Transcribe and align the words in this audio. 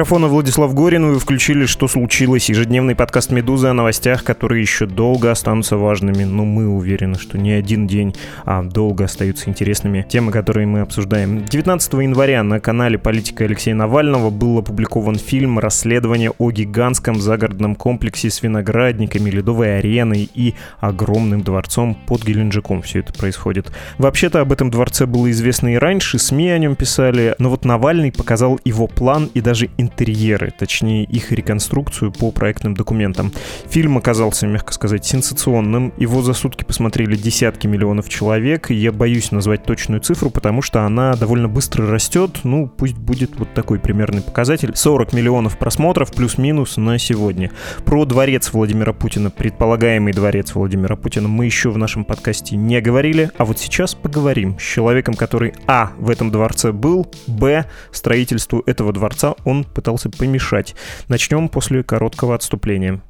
Микрофона 0.00 0.28
Владислав 0.28 0.72
Горин 0.72 1.04
вы 1.12 1.18
включили 1.18 1.66
«Что 1.66 1.86
случилось?» 1.86 2.48
Ежедневный 2.48 2.94
подкаст 2.94 3.32
«Медузы» 3.32 3.66
о 3.66 3.74
новостях, 3.74 4.24
которые 4.24 4.62
еще 4.62 4.86
долго 4.86 5.30
останутся 5.30 5.76
важными. 5.76 6.24
Но 6.24 6.46
мы 6.46 6.66
уверены, 6.66 7.18
что 7.18 7.36
не 7.36 7.52
один 7.52 7.86
день, 7.86 8.14
а 8.46 8.62
долго 8.62 9.04
остаются 9.04 9.50
интересными 9.50 10.06
темы, 10.08 10.32
которые 10.32 10.66
мы 10.66 10.80
обсуждаем. 10.80 11.44
19 11.44 11.92
января 11.92 12.42
на 12.42 12.60
канале 12.60 12.96
политика 12.96 13.44
Алексея 13.44 13.74
Навального 13.74 14.30
был 14.30 14.56
опубликован 14.56 15.16
фильм 15.16 15.58
«Расследование 15.58 16.30
о 16.38 16.50
гигантском 16.50 17.20
загородном 17.20 17.74
комплексе 17.74 18.30
с 18.30 18.42
виноградниками, 18.42 19.28
ледовой 19.28 19.80
ареной 19.80 20.30
и 20.34 20.54
огромным 20.78 21.42
дворцом 21.42 21.94
под 22.06 22.24
Геленджиком». 22.24 22.80
Все 22.80 23.00
это 23.00 23.12
происходит. 23.12 23.70
Вообще-то 23.98 24.40
об 24.40 24.50
этом 24.50 24.70
дворце 24.70 25.04
было 25.04 25.30
известно 25.30 25.74
и 25.74 25.76
раньше, 25.76 26.18
СМИ 26.18 26.48
о 26.52 26.58
нем 26.58 26.74
писали, 26.74 27.34
но 27.38 27.50
вот 27.50 27.66
Навальный 27.66 28.10
показал 28.10 28.58
его 28.64 28.86
план 28.86 29.28
и 29.34 29.42
даже 29.42 29.60
даже 29.60 29.68
интерьеры, 29.90 30.52
точнее 30.56 31.04
их 31.04 31.32
реконструкцию 31.32 32.12
по 32.12 32.30
проектным 32.30 32.74
документам. 32.74 33.32
Фильм 33.68 33.98
оказался, 33.98 34.46
мягко 34.46 34.72
сказать, 34.72 35.04
сенсационным. 35.04 35.92
Его 35.96 36.22
за 36.22 36.32
сутки 36.32 36.64
посмотрели 36.64 37.16
десятки 37.16 37.66
миллионов 37.66 38.08
человек. 38.08 38.70
Я 38.70 38.92
боюсь 38.92 39.32
назвать 39.32 39.64
точную 39.64 40.00
цифру, 40.00 40.30
потому 40.30 40.62
что 40.62 40.82
она 40.82 41.14
довольно 41.14 41.48
быстро 41.48 41.90
растет. 41.90 42.40
Ну, 42.44 42.68
пусть 42.68 42.96
будет 42.96 43.36
вот 43.36 43.52
такой 43.54 43.78
примерный 43.78 44.22
показатель. 44.22 44.72
40 44.74 45.12
миллионов 45.12 45.58
просмотров 45.58 46.12
плюс-минус 46.12 46.76
на 46.76 46.98
сегодня. 46.98 47.50
Про 47.84 48.04
дворец 48.04 48.52
Владимира 48.52 48.92
Путина, 48.92 49.30
предполагаемый 49.30 50.12
дворец 50.12 50.54
Владимира 50.54 50.96
Путина, 50.96 51.28
мы 51.28 51.46
еще 51.46 51.70
в 51.70 51.78
нашем 51.78 52.04
подкасте 52.04 52.56
не 52.56 52.80
говорили, 52.80 53.30
а 53.36 53.44
вот 53.44 53.58
сейчас 53.58 53.94
поговорим 53.94 54.58
с 54.58 54.62
человеком, 54.62 55.14
который 55.14 55.52
а. 55.66 55.92
в 55.98 56.10
этом 56.10 56.30
дворце 56.30 56.72
был, 56.72 57.10
б. 57.26 57.66
строительству 57.92 58.62
этого 58.66 58.92
дворца 58.92 59.34
он 59.44 59.64
пытался 59.74 60.10
помешать. 60.10 60.74
Начнем 61.08 61.48
после 61.48 61.82
короткого 61.82 62.34
отступления. 62.34 63.00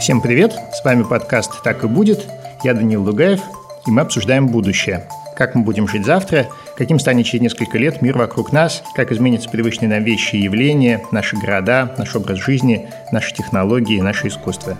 Всем 0.00 0.20
привет, 0.20 0.54
с 0.72 0.84
вами 0.84 1.02
подкаст 1.02 1.62
«Так 1.62 1.84
и 1.84 1.86
будет». 1.86 2.26
Я 2.62 2.74
Данил 2.74 3.04
Дугаев, 3.04 3.40
и 3.86 3.90
мы 3.90 4.02
обсуждаем 4.02 4.48
будущее. 4.48 5.08
Как 5.36 5.54
мы 5.54 5.62
будем 5.62 5.88
жить 5.88 6.04
завтра, 6.04 6.48
каким 6.76 6.98
станет 6.98 7.26
через 7.26 7.42
несколько 7.42 7.78
лет 7.78 8.02
мир 8.02 8.18
вокруг 8.18 8.52
нас, 8.52 8.82
как 8.94 9.12
изменятся 9.12 9.48
привычные 9.48 9.88
нам 9.88 10.04
вещи 10.04 10.36
и 10.36 10.42
явления, 10.42 11.02
наши 11.12 11.36
города, 11.36 11.94
наш 11.96 12.14
образ 12.14 12.38
жизни, 12.38 12.88
наши 13.12 13.34
технологии, 13.34 14.00
наше 14.00 14.28
искусство. 14.28 14.76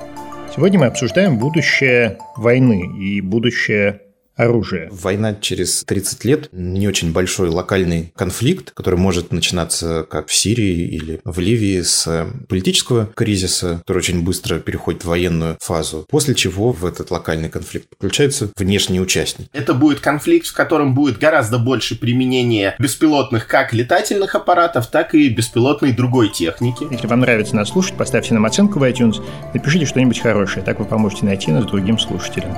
Сегодня 0.54 0.80
мы 0.80 0.86
обсуждаем 0.86 1.38
будущее 1.38 2.18
войны 2.36 2.82
и 2.98 3.20
будущее 3.20 4.00
оружия. 4.42 4.88
Война 4.90 5.34
через 5.34 5.84
30 5.84 6.24
лет 6.24 6.48
не 6.52 6.88
очень 6.88 7.12
большой 7.12 7.48
локальный 7.48 8.12
конфликт, 8.16 8.72
который 8.72 8.98
может 8.98 9.32
начинаться 9.32 10.06
как 10.08 10.28
в 10.28 10.34
Сирии 10.34 10.88
или 10.88 11.20
в 11.24 11.38
Ливии 11.38 11.80
с 11.82 12.26
политического 12.48 13.06
кризиса, 13.14 13.78
который 13.78 13.98
очень 13.98 14.22
быстро 14.22 14.58
переходит 14.58 15.04
в 15.04 15.08
военную 15.08 15.56
фазу, 15.60 16.06
после 16.08 16.34
чего 16.34 16.72
в 16.72 16.84
этот 16.86 17.10
локальный 17.10 17.48
конфликт 17.48 17.88
подключаются 17.88 18.50
внешние 18.56 19.00
участники. 19.00 19.48
Это 19.52 19.74
будет 19.74 20.00
конфликт, 20.00 20.46
в 20.46 20.54
котором 20.54 20.94
будет 20.94 21.18
гораздо 21.18 21.58
больше 21.58 21.98
применения 21.98 22.74
беспилотных 22.78 23.46
как 23.46 23.72
летательных 23.72 24.34
аппаратов, 24.34 24.88
так 24.88 25.14
и 25.14 25.28
беспилотной 25.28 25.92
другой 25.92 26.30
техники. 26.30 26.86
Если 26.90 27.06
вам 27.06 27.20
нравится 27.20 27.56
нас 27.56 27.68
слушать, 27.68 27.96
поставьте 27.96 28.34
нам 28.34 28.46
оценку 28.46 28.78
в 28.78 28.84
iTunes, 28.84 29.22
напишите 29.54 29.86
что-нибудь 29.86 30.20
хорошее, 30.20 30.64
так 30.64 30.78
вы 30.78 30.84
поможете 30.84 31.26
найти 31.26 31.50
нас 31.50 31.64
другим 31.64 31.98
слушателям. 31.98 32.56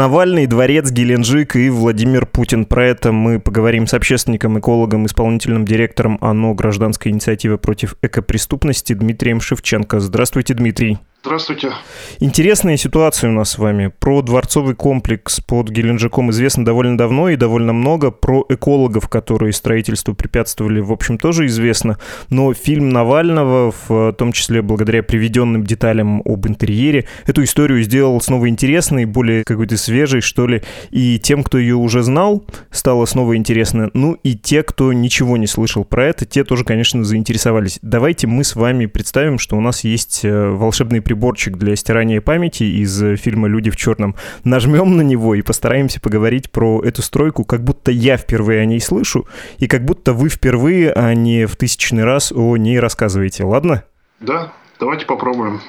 Навальный, 0.00 0.46
дворец, 0.46 0.90
Геленджик 0.90 1.56
и 1.56 1.68
Владимир 1.68 2.24
Путин. 2.24 2.64
Про 2.64 2.86
это 2.86 3.12
мы 3.12 3.38
поговорим 3.38 3.86
с 3.86 3.92
общественником, 3.92 4.58
экологом, 4.58 5.04
исполнительным 5.04 5.66
директором 5.66 6.16
ОНО 6.22 6.54
«Гражданская 6.54 7.12
инициатива 7.12 7.58
против 7.58 7.96
экопреступности» 8.00 8.94
Дмитрием 8.94 9.42
Шевченко. 9.42 10.00
Здравствуйте, 10.00 10.54
Дмитрий. 10.54 11.00
Здравствуйте. 11.22 11.72
Интересная 12.18 12.78
ситуация 12.78 13.28
у 13.28 13.34
нас 13.34 13.50
с 13.50 13.58
вами. 13.58 13.92
Про 13.98 14.22
дворцовый 14.22 14.74
комплекс 14.74 15.40
под 15.40 15.68
Геленджиком 15.68 16.30
известно 16.30 16.64
довольно 16.64 16.96
давно 16.96 17.28
и 17.28 17.36
довольно 17.36 17.74
много. 17.74 18.10
Про 18.10 18.46
экологов, 18.48 19.06
которые 19.10 19.52
строительству 19.52 20.14
препятствовали, 20.14 20.80
в 20.80 20.90
общем, 20.90 21.18
тоже 21.18 21.44
известно. 21.44 21.98
Но 22.30 22.54
фильм 22.54 22.88
Навального, 22.88 23.74
в 23.86 24.14
том 24.14 24.32
числе 24.32 24.62
благодаря 24.62 25.02
приведенным 25.02 25.66
деталям 25.66 26.22
об 26.24 26.46
интерьере, 26.46 27.06
эту 27.26 27.44
историю 27.44 27.82
сделал 27.82 28.18
снова 28.22 28.48
интересной, 28.48 29.04
более 29.04 29.44
какой-то 29.44 29.76
свежей, 29.76 30.22
что 30.22 30.46
ли. 30.46 30.62
И 30.90 31.18
тем, 31.18 31.42
кто 31.42 31.58
ее 31.58 31.76
уже 31.76 32.02
знал, 32.02 32.46
стало 32.70 33.04
снова 33.04 33.36
интересно. 33.36 33.90
Ну 33.92 34.14
и 34.22 34.36
те, 34.36 34.62
кто 34.62 34.90
ничего 34.94 35.36
не 35.36 35.46
слышал 35.46 35.84
про 35.84 36.06
это, 36.06 36.24
те 36.24 36.44
тоже, 36.44 36.64
конечно, 36.64 37.04
заинтересовались. 37.04 37.78
Давайте 37.82 38.26
мы 38.26 38.42
с 38.42 38.56
вами 38.56 38.86
представим, 38.86 39.38
что 39.38 39.58
у 39.58 39.60
нас 39.60 39.84
есть 39.84 40.24
э, 40.24 40.48
волшебный 40.48 41.02
приборчик 41.10 41.56
для 41.56 41.74
стирания 41.74 42.20
памяти 42.20 42.62
из 42.62 43.02
э, 43.02 43.16
фильма 43.16 43.48
«Люди 43.48 43.68
в 43.70 43.76
черном». 43.76 44.14
Нажмем 44.44 44.96
на 44.96 45.02
него 45.02 45.34
и 45.34 45.42
постараемся 45.42 46.00
поговорить 46.00 46.52
про 46.52 46.84
эту 46.84 47.02
стройку, 47.02 47.44
как 47.44 47.64
будто 47.64 47.90
я 47.90 48.16
впервые 48.16 48.60
о 48.60 48.64
ней 48.64 48.80
слышу, 48.80 49.26
и 49.58 49.66
как 49.66 49.84
будто 49.84 50.12
вы 50.12 50.28
впервые, 50.28 50.92
а 50.92 51.12
не 51.14 51.46
в 51.46 51.56
тысячный 51.56 52.04
раз 52.04 52.30
о 52.30 52.56
ней 52.56 52.78
рассказываете. 52.78 53.42
Ладно? 53.42 53.82
Да, 54.20 54.52
давайте 54.78 55.04
попробуем. 55.04 55.60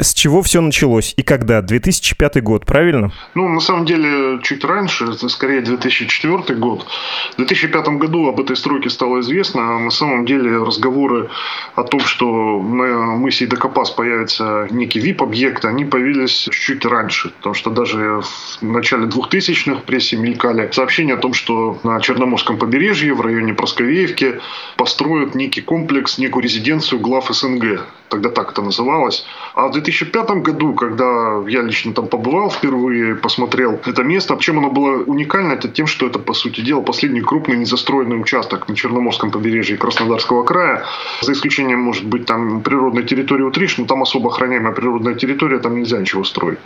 С 0.00 0.14
чего 0.14 0.40
все 0.40 0.62
началось 0.62 1.12
и 1.18 1.22
когда? 1.22 1.60
2005 1.60 2.42
год, 2.42 2.64
правильно? 2.64 3.12
Ну, 3.34 3.48
на 3.48 3.60
самом 3.60 3.84
деле, 3.84 4.40
чуть 4.42 4.64
раньше, 4.64 5.04
это 5.04 5.28
скорее 5.28 5.60
2004 5.60 6.58
год. 6.58 6.86
В 7.34 7.36
2005 7.36 7.88
году 7.98 8.26
об 8.26 8.40
этой 8.40 8.56
стройке 8.56 8.88
стало 8.88 9.20
известно. 9.20 9.76
А 9.76 9.78
на 9.78 9.90
самом 9.90 10.24
деле 10.24 10.56
разговоры 10.56 11.28
о 11.74 11.82
том, 11.82 12.00
что 12.00 12.62
на 12.62 13.16
мысе 13.16 13.46
Докопас 13.46 13.90
появится 13.90 14.68
некий 14.70 15.00
VIP-объект, 15.00 15.66
они 15.66 15.84
появились 15.84 16.48
чуть 16.50 16.86
раньше. 16.86 17.34
Потому 17.36 17.54
что 17.54 17.70
даже 17.70 18.22
в 18.22 18.62
начале 18.62 19.04
2000-х 19.04 19.80
в 19.80 19.82
прессе 19.82 20.16
мелькали 20.16 20.70
сообщения 20.72 21.12
о 21.12 21.18
том, 21.18 21.34
что 21.34 21.78
на 21.82 22.00
Черноморском 22.00 22.56
побережье, 22.56 23.12
в 23.12 23.20
районе 23.20 23.52
Просковеевки, 23.52 24.40
построят 24.76 25.34
некий 25.34 25.60
комплекс, 25.60 26.16
некую 26.16 26.42
резиденцию 26.42 27.00
глав 27.00 27.28
СНГ. 27.28 27.84
Тогда 28.08 28.30
так 28.30 28.50
это 28.52 28.62
называлось. 28.62 29.24
А 29.54 29.68
в 29.68 29.72
2005 29.90 30.30
году, 30.42 30.74
когда 30.74 31.42
я 31.48 31.62
лично 31.62 31.92
там 31.92 32.06
побывал 32.06 32.50
впервые, 32.50 33.14
посмотрел 33.16 33.80
это 33.84 34.02
место, 34.02 34.36
чем 34.38 34.58
оно 34.58 34.70
было 34.70 35.02
уникально, 35.02 35.54
это 35.54 35.68
тем, 35.68 35.86
что 35.86 36.06
это, 36.06 36.18
по 36.18 36.32
сути 36.32 36.60
дела, 36.60 36.80
последний 36.80 37.20
крупный 37.20 37.56
незастроенный 37.56 38.20
участок 38.20 38.68
на 38.68 38.76
Черноморском 38.76 39.30
побережье 39.30 39.76
Краснодарского 39.76 40.44
края. 40.44 40.84
За 41.22 41.32
исключением, 41.32 41.80
может 41.80 42.04
быть, 42.04 42.26
там 42.26 42.60
природной 42.60 43.02
территории 43.02 43.42
Утриш, 43.42 43.78
но 43.78 43.86
там 43.86 44.02
особо 44.02 44.30
охраняемая 44.30 44.72
природная 44.72 45.14
территория, 45.14 45.58
там 45.58 45.74
нельзя 45.74 45.98
ничего 45.98 46.24
строить. 46.24 46.58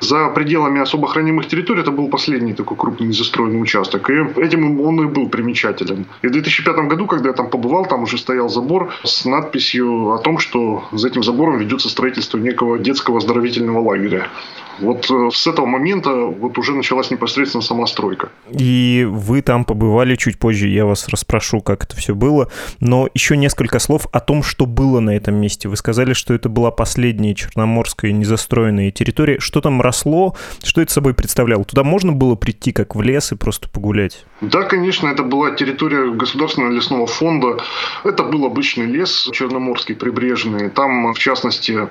За 0.00 0.28
пределами 0.28 0.80
особо 0.80 1.08
охраняемых 1.08 1.46
территорий 1.46 1.82
это 1.82 1.92
был 1.92 2.08
последний 2.08 2.54
такой 2.54 2.76
крупный 2.76 3.06
незастроенный 3.06 3.62
участок. 3.62 4.10
И 4.10 4.40
этим 4.40 4.80
он 4.80 5.00
и 5.00 5.06
был 5.06 5.28
примечателен. 5.28 6.06
И 6.22 6.26
в 6.26 6.32
2005 6.32 6.76
году, 6.88 7.06
когда 7.06 7.28
я 7.28 7.34
там 7.34 7.50
побывал, 7.50 7.86
там 7.86 8.02
уже 8.02 8.18
стоял 8.18 8.48
забор 8.48 8.92
с 9.04 9.24
надписью 9.24 10.12
о 10.12 10.18
том, 10.18 10.38
что 10.38 10.84
за 10.92 11.08
этим 11.08 11.22
забором 11.22 11.58
ведется 11.58 11.88
строительство 11.88 12.38
некого 12.38 12.63
детского 12.78 13.18
оздоровительного 13.18 13.80
лагеря. 13.80 14.28
Вот 14.80 15.10
э, 15.10 15.30
с 15.32 15.46
этого 15.46 15.66
момента 15.66 16.10
вот 16.10 16.58
уже 16.58 16.74
началась 16.74 17.10
непосредственно 17.10 17.62
сама 17.62 17.86
стройка. 17.86 18.30
И 18.50 19.06
вы 19.08 19.42
там 19.42 19.64
побывали 19.64 20.16
чуть 20.16 20.38
позже, 20.38 20.68
я 20.68 20.84
вас 20.84 21.08
расспрошу, 21.08 21.60
как 21.60 21.84
это 21.84 21.96
все 21.96 22.14
было. 22.14 22.50
Но 22.80 23.08
еще 23.14 23.36
несколько 23.36 23.78
слов 23.78 24.06
о 24.12 24.20
том, 24.20 24.42
что 24.42 24.66
было 24.66 25.00
на 25.00 25.10
этом 25.10 25.36
месте. 25.36 25.68
Вы 25.68 25.76
сказали, 25.76 26.12
что 26.12 26.34
это 26.34 26.48
была 26.48 26.70
последняя 26.70 27.34
черноморская 27.34 28.12
незастроенная 28.12 28.90
территория. 28.90 29.38
Что 29.38 29.60
там 29.60 29.80
росло? 29.80 30.34
Что 30.62 30.80
это 30.80 30.92
собой 30.92 31.14
представляло? 31.14 31.64
Туда 31.64 31.84
можно 31.84 32.12
было 32.12 32.34
прийти 32.34 32.72
как 32.72 32.94
в 32.94 33.02
лес 33.02 33.32
и 33.32 33.36
просто 33.36 33.68
погулять? 33.68 34.24
Да, 34.40 34.62
конечно, 34.62 35.08
это 35.08 35.22
была 35.22 35.52
территория 35.52 36.10
Государственного 36.10 36.72
лесного 36.72 37.06
фонда. 37.06 37.58
Это 38.02 38.24
был 38.24 38.44
обычный 38.44 38.86
лес 38.86 39.28
черноморский, 39.32 39.94
прибрежный. 39.94 40.68
Там, 40.70 41.12
в 41.14 41.18
частности, 41.18 41.88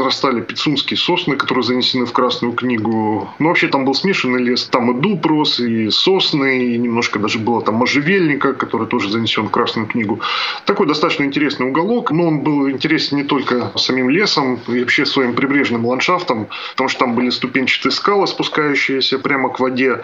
произрастали 0.00 0.40
пицунские 0.40 0.96
сосны, 0.96 1.36
которые 1.36 1.62
занесены 1.62 2.06
в 2.06 2.12
Красную 2.12 2.54
книгу. 2.54 3.28
Ну, 3.38 3.48
вообще 3.48 3.68
там 3.68 3.84
был 3.84 3.94
смешанный 3.94 4.42
лес. 4.42 4.64
Там 4.64 4.90
и 4.90 5.00
дуб 5.00 5.26
рос, 5.26 5.60
и 5.60 5.90
сосны, 5.90 6.74
и 6.74 6.78
немножко 6.78 7.18
даже 7.18 7.38
было 7.38 7.60
там 7.60 7.74
можжевельника, 7.74 8.54
который 8.54 8.86
тоже 8.86 9.10
занесен 9.10 9.48
в 9.48 9.50
Красную 9.50 9.86
книгу. 9.86 10.20
Такой 10.64 10.86
достаточно 10.86 11.24
интересный 11.24 11.66
уголок, 11.66 12.10
но 12.12 12.28
он 12.28 12.40
был 12.40 12.70
интересен 12.70 13.18
не 13.18 13.24
только 13.24 13.72
самим 13.76 14.08
лесом, 14.08 14.58
и 14.68 14.80
вообще 14.80 15.04
своим 15.04 15.34
прибрежным 15.34 15.84
ландшафтом, 15.84 16.48
потому 16.70 16.88
что 16.88 17.00
там 17.00 17.14
были 17.14 17.28
ступенчатые 17.30 17.92
скалы, 17.92 18.26
спускающиеся 18.26 19.18
прямо 19.18 19.50
к 19.50 19.60
воде. 19.60 20.00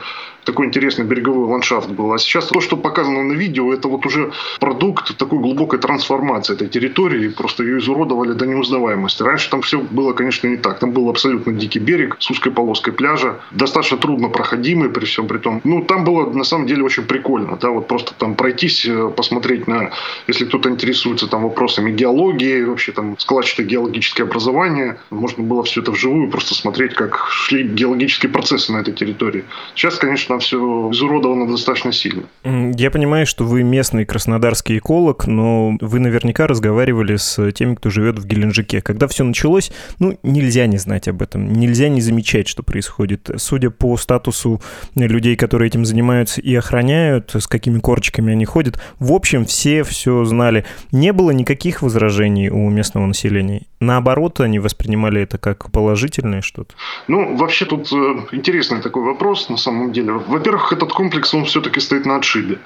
Такой 0.47 0.67
интересный 0.67 1.05
береговой 1.05 1.47
ландшафт 1.47 1.91
был. 1.91 2.13
А 2.13 2.19
сейчас 2.19 2.47
то, 2.47 2.61
что 2.61 2.77
показано 2.77 3.25
на 3.25 3.33
видео, 3.33 3.75
это 3.75 3.89
вот 3.89 4.07
уже 4.07 4.33
продукт 4.61 5.17
такой 5.19 5.41
глубокой 5.41 5.79
трансформации 5.81 6.55
этой 6.55 6.69
территории. 6.69 7.29
Просто 7.29 7.65
ее 7.65 7.79
изуродовали 7.79 8.33
до 8.33 8.47
неузнаваемости. 8.47 9.23
Раньше 9.23 9.51
там 9.51 9.61
все 9.63 9.81
было, 9.81 10.13
конечно, 10.13 10.47
не 10.47 10.57
так. 10.57 10.79
Там 10.79 10.93
был 10.93 11.11
абсолютно 11.11 11.53
дикий 11.53 11.81
берег 11.81 12.17
с 12.21 12.31
узкой 12.31 12.53
полоской 12.53 12.93
пляжа. 12.93 13.41
Достаточно 13.51 13.99
трудно 13.99 14.29
проходимый 14.29 14.89
при 14.89 15.05
всем 15.05 15.27
при 15.27 15.39
том. 15.39 15.61
Ну, 15.65 15.83
там 15.83 16.05
было 16.05 16.31
на 16.31 16.45
самом 16.45 16.67
деле 16.67 16.85
очень 16.85 17.03
прикольно. 17.03 17.59
Да, 17.61 17.71
вот 17.71 17.89
просто 17.89 18.15
там 18.15 18.37
пройтись, 18.37 18.87
э, 18.87 19.11
посмотреть 19.17 19.67
на, 19.67 19.91
если 20.29 20.45
кто-то 20.45 20.71
интересуется 20.71 21.27
там 21.27 21.43
вопросами 21.43 21.91
геологии, 21.91 22.63
вообще 22.63 22.93
там 22.93 23.19
складчатое 23.19 23.67
геологическое 23.67 24.27
образование, 24.27 24.99
можно 25.11 25.43
было 25.43 25.65
все 25.65 25.81
это 25.81 25.91
вживую 25.91 26.31
просто 26.31 26.55
смотреть, 26.55 26.95
как 26.95 27.27
шли 27.31 27.65
геологические 27.65 28.31
процессы 28.31 28.73
на 28.73 28.79
этой 28.79 28.95
территории. 28.95 29.45
Сейчас, 29.75 29.97
конечно, 29.97 30.36
там 30.37 30.41
все 30.41 30.91
изуродовано 30.91 31.47
достаточно 31.51 31.93
сильно. 31.93 32.25
Я 32.45 32.91
понимаю, 32.91 33.27
что 33.27 33.45
вы 33.45 33.63
местный 33.63 34.05
краснодарский 34.05 34.79
эколог, 34.79 35.27
но 35.27 35.77
вы 35.81 35.99
наверняка 35.99 36.47
разговаривали 36.47 37.17
с 37.17 37.53
теми, 37.53 37.75
кто 37.75 37.91
живет 37.91 38.19
в 38.19 38.27
Геленджике. 38.27 38.83
Когда 38.83 39.07
все 39.09 39.25
началось, 39.25 39.73
ну, 39.99 40.19
нельзя 40.23 40.67
не 40.67 40.77
знать 40.77 41.09
об 41.09 41.23
этом, 41.23 41.53
нельзя 41.53 41.89
не 41.89 42.01
замечать, 42.01 42.49
что 42.49 42.63
происходит. 42.63 43.31
Судя 43.37 43.71
по 43.71 43.97
статусу 43.97 44.61
людей, 44.95 45.37
которые 45.37 45.69
этим 45.69 45.85
занимаются 45.85 46.41
и 46.41 46.55
охраняют, 46.55 47.35
с 47.35 47.47
какими 47.47 47.79
корочками 47.79 48.33
они 48.33 48.45
ходят, 48.45 48.79
в 48.99 49.13
общем, 49.13 49.47
все 49.47 49.83
все 49.85 50.25
знали. 50.25 50.65
Не 50.93 51.13
было 51.13 51.31
никаких 51.31 51.83
возражений 51.83 52.51
у 52.51 52.69
местного 52.69 53.07
населения. 53.07 53.63
Наоборот, 53.81 54.41
они 54.41 54.59
воспринимали 54.59 55.23
это 55.23 55.39
как 55.39 55.71
положительное 55.71 56.43
что-то. 56.43 56.75
Ну, 57.09 57.37
вообще 57.37 57.67
тут 57.67 57.93
э, 57.93 57.97
интересный 58.33 58.81
такой 58.81 59.03
вопрос 59.03 59.49
на 59.51 59.57
самом 59.57 59.93
деле. 59.93 60.13
Во-первых, 60.27 60.73
этот 60.73 60.93
комплекс, 60.93 61.33
он 61.35 61.45
все-таки 61.45 61.81
стоит 61.81 62.07
на 62.07 62.17
отшибе. 62.17 62.59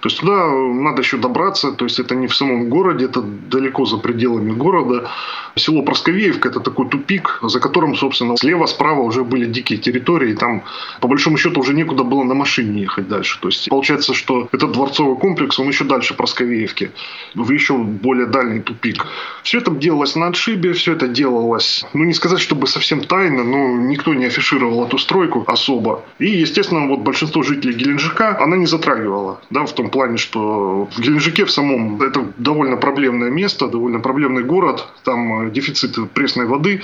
То 0.00 0.08
есть 0.08 0.20
туда 0.20 0.48
надо 0.48 1.02
еще 1.02 1.18
добраться, 1.18 1.72
то 1.72 1.84
есть 1.84 2.00
это 2.00 2.14
не 2.14 2.26
в 2.26 2.34
самом 2.34 2.68
городе, 2.68 3.04
это 3.04 3.22
далеко 3.22 3.84
за 3.84 3.98
пределами 3.98 4.52
города. 4.52 5.10
Село 5.56 5.82
Просковеевка– 5.82 6.48
это 6.50 6.60
такой 6.60 6.88
тупик, 6.88 7.38
за 7.42 7.60
которым, 7.60 7.94
собственно, 7.96 8.36
слева, 8.36 8.66
справа 8.66 9.02
уже 9.02 9.24
были 9.24 9.44
дикие 9.44 9.78
территории, 9.78 10.32
и 10.32 10.36
там, 10.36 10.62
по 11.00 11.08
большому 11.08 11.36
счету, 11.36 11.60
уже 11.60 11.74
некуда 11.74 12.04
было 12.04 12.22
на 12.24 12.34
машине 12.34 12.82
ехать 12.82 13.08
дальше. 13.08 13.38
То 13.40 13.48
есть 13.48 13.68
получается, 13.68 14.14
что 14.14 14.48
этот 14.52 14.72
дворцовый 14.72 15.16
комплекс, 15.16 15.58
он 15.58 15.68
еще 15.68 15.84
дальше 15.84 16.14
Просковеевки, 16.14 16.92
в 17.34 17.50
еще 17.50 17.76
более 17.76 18.26
дальний 18.26 18.60
тупик. 18.60 19.06
Все 19.42 19.58
это 19.58 19.70
делалось 19.70 20.16
на 20.16 20.28
отшибе, 20.28 20.72
все 20.72 20.92
это 20.92 21.08
делалось, 21.08 21.84
ну 21.92 22.04
не 22.04 22.14
сказать, 22.14 22.40
чтобы 22.40 22.66
совсем 22.66 23.04
тайно, 23.04 23.44
но 23.44 23.76
никто 23.76 24.14
не 24.14 24.26
афишировал 24.26 24.86
эту 24.86 24.98
стройку 24.98 25.44
особо. 25.46 26.02
И, 26.18 26.30
естественно, 26.30 26.86
вот 26.86 27.00
большинство 27.00 27.42
жителей 27.42 27.74
Геленджика 27.74 28.38
она 28.40 28.56
не 28.56 28.66
затрагивала, 28.66 29.40
да, 29.50 29.64
в 29.66 29.72
том 29.72 29.89
плане, 29.90 30.16
что 30.16 30.88
в 30.90 31.00
Геленджике 31.00 31.44
в 31.44 31.50
самом 31.50 32.00
это 32.02 32.24
довольно 32.38 32.76
проблемное 32.76 33.30
место, 33.30 33.68
довольно 33.68 34.00
проблемный 34.00 34.44
город, 34.44 34.86
там 35.04 35.48
э, 35.48 35.50
дефицит 35.50 36.10
пресной 36.12 36.46
воды, 36.46 36.82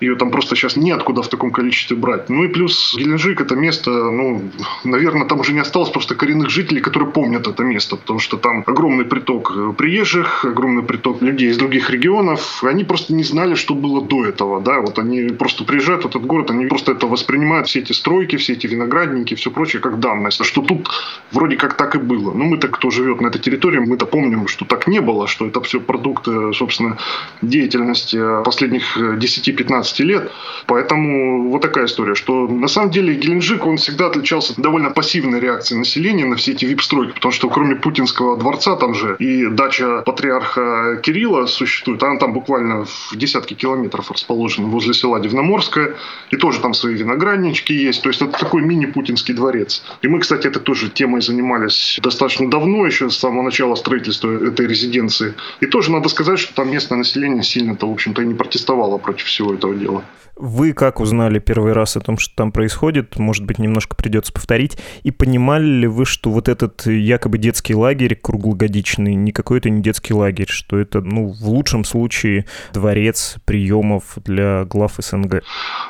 ее 0.00 0.16
там 0.16 0.30
просто 0.30 0.56
сейчас 0.56 0.76
неоткуда 0.76 1.22
в 1.22 1.28
таком 1.28 1.50
количестве 1.50 1.96
брать. 1.96 2.28
Ну 2.28 2.44
и 2.44 2.48
плюс 2.48 2.94
Геленджик 2.96 3.40
это 3.40 3.56
место, 3.56 3.90
ну, 3.90 4.42
наверное, 4.84 5.26
там 5.26 5.40
уже 5.40 5.52
не 5.52 5.60
осталось 5.60 5.90
просто 5.90 6.14
коренных 6.14 6.50
жителей, 6.50 6.80
которые 6.80 7.10
помнят 7.10 7.46
это 7.46 7.62
место, 7.62 7.96
потому 7.96 8.18
что 8.18 8.36
там 8.36 8.64
огромный 8.66 9.04
приток 9.04 9.52
э, 9.56 9.72
приезжих, 9.76 10.44
огромный 10.44 10.82
приток 10.82 11.22
людей 11.22 11.50
из 11.50 11.58
других 11.58 11.90
регионов, 11.90 12.62
они 12.64 12.84
просто 12.84 13.14
не 13.14 13.24
знали, 13.24 13.54
что 13.54 13.74
было 13.74 14.04
до 14.04 14.26
этого, 14.26 14.60
да, 14.60 14.80
вот 14.80 14.98
они 14.98 15.30
просто 15.30 15.64
приезжают 15.64 16.04
в 16.04 16.08
этот 16.08 16.24
город, 16.26 16.50
они 16.50 16.66
просто 16.66 16.92
это 16.92 17.06
воспринимают, 17.06 17.68
все 17.68 17.80
эти 17.80 17.92
стройки, 17.92 18.36
все 18.36 18.52
эти 18.54 18.66
виноградники, 18.66 19.34
все 19.34 19.50
прочее, 19.50 19.80
как 19.80 20.00
данность, 20.00 20.44
что 20.44 20.62
тут 20.62 20.88
вроде 21.32 21.56
как 21.56 21.76
так 21.76 21.94
и 21.94 21.98
было. 21.98 22.32
Ну, 22.32 22.45
мы-то, 22.46 22.68
кто 22.68 22.90
живет 22.90 23.20
на 23.20 23.28
этой 23.28 23.40
территории, 23.40 23.78
мы-то 23.78 24.06
помним, 24.06 24.48
что 24.48 24.64
так 24.64 24.86
не 24.86 25.00
было, 25.00 25.26
что 25.26 25.46
это 25.46 25.60
все 25.60 25.80
продукты, 25.80 26.52
собственно, 26.52 26.98
деятельности 27.42 28.18
последних 28.44 28.96
10-15 28.96 29.66
15 29.66 30.00
лет. 30.00 30.30
Поэтому 30.66 31.50
вот 31.50 31.62
такая 31.62 31.86
история, 31.86 32.14
что 32.14 32.46
на 32.46 32.68
самом 32.68 32.90
деле 32.90 33.14
Геленджик, 33.14 33.66
он 33.66 33.76
всегда 33.76 34.06
отличался 34.06 34.54
довольно 34.60 34.90
пассивной 34.90 35.40
реакцией 35.40 35.78
населения 35.78 36.24
на 36.24 36.36
все 36.36 36.52
эти 36.52 36.64
вип-стройки, 36.64 37.14
потому 37.14 37.32
что 37.32 37.48
кроме 37.48 37.76
Путинского 37.76 38.36
дворца 38.36 38.76
там 38.76 38.94
же 38.94 39.16
и 39.18 39.46
дача 39.46 40.02
патриарха 40.02 41.00
Кирилла 41.02 41.46
существует, 41.46 42.02
она 42.02 42.18
там 42.18 42.32
буквально 42.32 42.84
в 42.84 43.16
десятки 43.16 43.54
километров 43.54 44.10
расположена 44.10 44.68
возле 44.68 44.94
села 44.94 45.20
Дивноморская, 45.20 45.94
и 46.30 46.36
тоже 46.36 46.60
там 46.60 46.74
свои 46.74 46.94
винограднички 46.94 47.72
есть, 47.72 48.02
то 48.02 48.08
есть 48.08 48.22
это 48.22 48.38
такой 48.38 48.62
мини-путинский 48.62 49.34
дворец. 49.34 49.82
И 50.02 50.08
мы, 50.08 50.20
кстати, 50.20 50.46
этой 50.46 50.60
тоже 50.60 50.88
темой 50.90 51.20
занимались 51.20 51.98
достаточно 52.02 52.35
давно, 52.40 52.86
еще 52.86 53.10
с 53.10 53.16
самого 53.16 53.42
начала 53.42 53.74
строительства 53.74 54.30
этой 54.30 54.66
резиденции. 54.66 55.34
И 55.60 55.66
тоже 55.66 55.90
надо 55.90 56.08
сказать, 56.08 56.38
что 56.38 56.54
там 56.54 56.70
местное 56.70 56.98
население 56.98 57.42
сильно-то, 57.42 57.88
в 57.88 57.92
общем-то, 57.92 58.22
и 58.22 58.26
не 58.26 58.34
протестовало 58.34 58.98
против 58.98 59.26
всего 59.26 59.54
этого 59.54 59.74
дело. 59.74 60.04
Вы 60.36 60.74
как 60.74 61.00
узнали 61.00 61.38
первый 61.38 61.72
раз 61.72 61.96
о 61.96 62.00
том, 62.00 62.18
что 62.18 62.34
там 62.36 62.52
происходит? 62.52 63.18
Может 63.18 63.46
быть, 63.46 63.58
немножко 63.58 63.96
придется 63.96 64.34
повторить. 64.34 64.76
И 65.02 65.10
понимали 65.10 65.64
ли 65.64 65.86
вы, 65.86 66.04
что 66.04 66.30
вот 66.30 66.50
этот 66.50 66.86
якобы 66.86 67.38
детский 67.38 67.74
лагерь 67.74 68.14
круглогодичный 68.14 69.14
не 69.14 69.32
какой-то 69.32 69.70
не 69.70 69.80
детский 69.80 70.12
лагерь, 70.12 70.48
что 70.50 70.78
это, 70.78 71.00
ну, 71.00 71.28
в 71.28 71.48
лучшем 71.48 71.86
случае 71.86 72.44
дворец 72.74 73.36
приемов 73.46 74.18
для 74.26 74.66
глав 74.66 74.92
СНГ? 74.98 75.42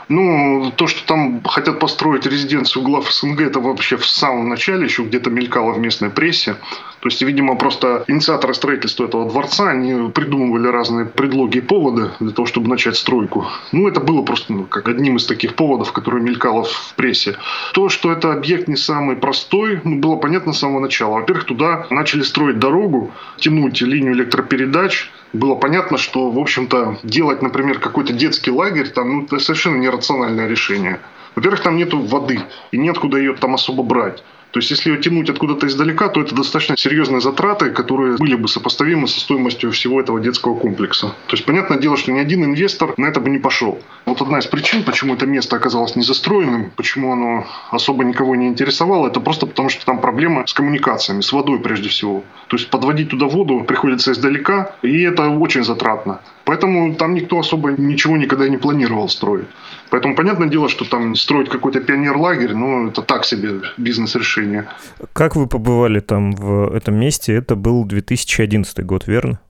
Ну, 0.08 0.72
то, 0.76 0.86
что 0.86 1.04
там 1.08 1.42
хотят 1.42 1.80
построить 1.80 2.24
резиденцию 2.24 2.84
глав 2.84 3.12
СНГ, 3.12 3.40
это 3.40 3.58
вообще 3.58 3.96
в 3.96 4.06
самом 4.06 4.48
начале 4.48 4.84
еще 4.84 5.02
где-то 5.02 5.28
мелькало 5.28 5.72
в 5.72 5.80
местной 5.80 6.10
прессе. 6.10 6.35
То 6.44 7.08
есть, 7.08 7.22
видимо, 7.22 7.56
просто 7.56 8.04
инициаторы 8.08 8.54
строительства 8.54 9.04
этого 9.04 9.28
дворца, 9.28 9.68
они 9.68 10.10
придумывали 10.10 10.66
разные 10.68 11.06
предлоги 11.06 11.58
и 11.58 11.60
поводы 11.60 12.10
для 12.18 12.30
того, 12.30 12.46
чтобы 12.46 12.68
начать 12.68 12.96
стройку. 12.96 13.46
Ну, 13.70 13.86
это 13.86 14.00
было 14.00 14.22
просто 14.22 14.52
ну, 14.52 14.64
как 14.64 14.88
одним 14.88 15.16
из 15.16 15.26
таких 15.26 15.54
поводов, 15.54 15.92
которые 15.92 16.24
мелькало 16.24 16.64
в 16.64 16.94
прессе. 16.96 17.36
То, 17.74 17.88
что 17.88 18.10
это 18.10 18.32
объект 18.32 18.66
не 18.66 18.76
самый 18.76 19.16
простой, 19.16 19.80
ну, 19.84 20.00
было 20.00 20.16
понятно 20.16 20.52
с 20.52 20.58
самого 20.58 20.80
начала. 20.80 21.20
Во-первых, 21.20 21.44
туда 21.44 21.86
начали 21.90 22.22
строить 22.22 22.58
дорогу, 22.58 23.12
тянуть 23.36 23.80
линию 23.82 24.12
электропередач, 24.12 25.10
было 25.32 25.54
понятно, 25.54 25.98
что, 25.98 26.30
в 26.30 26.38
общем-то, 26.38 26.98
делать, 27.02 27.42
например, 27.42 27.78
какой-то 27.78 28.12
детский 28.12 28.50
лагерь, 28.50 28.88
там, 28.88 29.12
ну, 29.12 29.24
это 29.24 29.38
совершенно 29.38 29.76
нерациональное 29.76 30.48
решение. 30.48 30.98
Во-первых, 31.34 31.60
там 31.60 31.76
нету 31.76 32.00
воды, 32.00 32.40
и 32.72 32.78
нет 32.78 32.98
куда 32.98 33.18
ее 33.18 33.34
там 33.34 33.54
особо 33.54 33.82
брать. 33.82 34.24
То 34.52 34.60
есть, 34.60 34.70
если 34.70 34.90
ее 34.90 35.00
тянуть 35.00 35.28
откуда-то 35.28 35.66
издалека, 35.66 36.08
то 36.08 36.20
это 36.20 36.34
достаточно 36.34 36.76
серьезные 36.76 37.20
затраты, 37.20 37.70
которые 37.70 38.16
были 38.16 38.36
бы 38.36 38.48
сопоставимы 38.48 39.06
со 39.06 39.20
стоимостью 39.20 39.70
всего 39.70 40.00
этого 40.00 40.20
детского 40.20 40.54
комплекса. 40.58 41.08
То 41.26 41.36
есть, 41.36 41.44
понятное 41.44 41.78
дело, 41.78 41.96
что 41.96 42.12
ни 42.12 42.18
один 42.18 42.44
инвестор 42.44 42.94
на 42.96 43.06
это 43.06 43.20
бы 43.20 43.28
не 43.28 43.38
пошел. 43.38 43.78
Вот 44.06 44.22
одна 44.22 44.38
из 44.38 44.46
причин, 44.46 44.82
почему 44.82 45.14
это 45.14 45.26
место 45.26 45.56
оказалось 45.56 45.96
незастроенным, 45.96 46.70
почему 46.74 47.12
оно 47.12 47.46
особо 47.70 48.04
никого 48.04 48.34
не 48.34 48.48
интересовало, 48.48 49.08
это 49.08 49.20
просто 49.20 49.46
потому, 49.46 49.68
что 49.68 49.84
там 49.84 50.00
проблема 50.00 50.46
с 50.46 50.54
коммуникациями, 50.54 51.20
с 51.20 51.32
водой 51.32 51.58
прежде 51.58 51.88
всего. 51.88 52.24
То 52.46 52.56
есть, 52.56 52.70
подводить 52.70 53.10
туда 53.10 53.26
воду 53.26 53.64
приходится 53.64 54.12
издалека, 54.12 54.74
и 54.82 55.02
это 55.02 55.28
очень 55.28 55.64
затратно. 55.64 56.20
Поэтому 56.44 56.94
там 56.94 57.14
никто 57.14 57.38
особо 57.38 57.72
ничего 57.72 58.16
никогда 58.16 58.48
не 58.48 58.56
планировал 58.56 59.08
строить. 59.08 59.46
Поэтому 59.90 60.14
понятное 60.14 60.48
дело, 60.48 60.68
что 60.68 60.84
там 60.84 61.14
строить 61.14 61.48
какой-то 61.48 61.80
пионер-лагерь, 61.80 62.54
ну, 62.54 62.88
это 62.88 63.02
так 63.02 63.24
себе 63.24 63.60
бизнес-решение. 63.76 64.66
Как 65.12 65.36
вы 65.36 65.46
побывали 65.46 66.00
там 66.00 66.32
в 66.32 66.74
этом 66.74 66.96
месте? 66.96 67.34
Это 67.34 67.56
был 67.56 67.84
2011 67.84 68.84
год, 68.84 69.06
верно? 69.06 69.40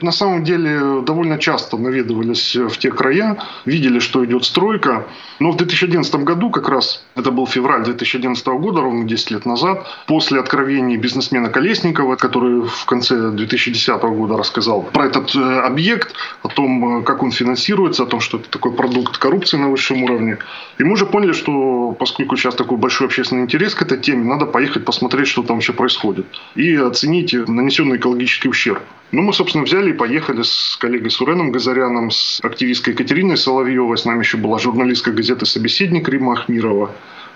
На 0.00 0.12
самом 0.12 0.44
деле 0.44 1.02
довольно 1.02 1.38
часто 1.38 1.76
наведывались 1.76 2.56
в 2.56 2.78
те 2.78 2.90
края, 2.90 3.38
видели, 3.64 3.98
что 3.98 4.24
идет 4.24 4.44
стройка. 4.44 5.06
Но 5.38 5.50
в 5.50 5.56
2011 5.56 6.14
году, 6.16 6.50
как 6.50 6.68
раз 6.68 7.04
это 7.16 7.30
был 7.30 7.46
февраль 7.46 7.84
2011 7.84 8.46
года, 8.46 8.80
ровно 8.80 9.04
10 9.04 9.30
лет 9.32 9.46
назад, 9.46 9.86
после 10.06 10.40
откровений 10.40 10.96
бизнесмена 10.96 11.48
Колесникова, 11.48 12.16
который 12.16 12.62
в 12.62 12.84
конце 12.86 13.30
2010 13.30 14.02
года 14.02 14.36
рассказал 14.36 14.82
про 14.82 15.06
этот 15.06 15.34
э, 15.34 15.60
объект, 15.60 16.14
о 16.42 16.48
том, 16.48 17.00
э, 17.00 17.02
как 17.02 17.22
он 17.22 17.32
финансируется, 17.32 18.04
о 18.04 18.06
том, 18.06 18.20
что 18.20 18.38
это 18.38 18.48
такой 18.48 18.72
продукт 18.72 19.18
коррупции 19.18 19.56
на 19.56 19.68
высшем 19.68 20.02
уровне. 20.04 20.38
И 20.78 20.84
мы 20.84 20.92
уже 20.92 21.06
поняли, 21.06 21.32
что 21.32 21.94
поскольку 21.98 22.36
сейчас 22.36 22.54
такой 22.54 22.78
большой 22.78 23.08
общественный 23.08 23.42
интерес 23.42 23.74
к 23.74 23.82
этой 23.82 23.98
теме, 23.98 24.24
надо 24.24 24.46
поехать 24.46 24.84
посмотреть, 24.84 25.26
что 25.26 25.42
там 25.42 25.56
вообще 25.56 25.72
происходит. 25.72 26.26
И 26.54 26.74
оценить 26.76 27.32
нанесенный 27.48 27.96
экологический 27.96 28.48
ущерб. 28.48 28.82
Ну, 29.12 29.20
мы, 29.22 29.34
собственно, 29.34 29.64
взяли 29.64 29.81
и 29.90 29.92
поехали 29.92 30.42
с 30.42 30.76
коллегой 30.80 31.10
Суреном 31.10 31.52
Газаряном, 31.52 32.10
с 32.10 32.40
активисткой 32.42 32.94
Екатериной 32.94 33.36
Соловьевой, 33.36 33.98
с 33.98 34.04
нами 34.04 34.20
еще 34.20 34.36
была 34.36 34.58
журналистка 34.58 35.12
газеты 35.12 35.46
«Собеседник» 35.46 36.08
Рима 36.08 36.34
Ахмирова. 36.34 36.90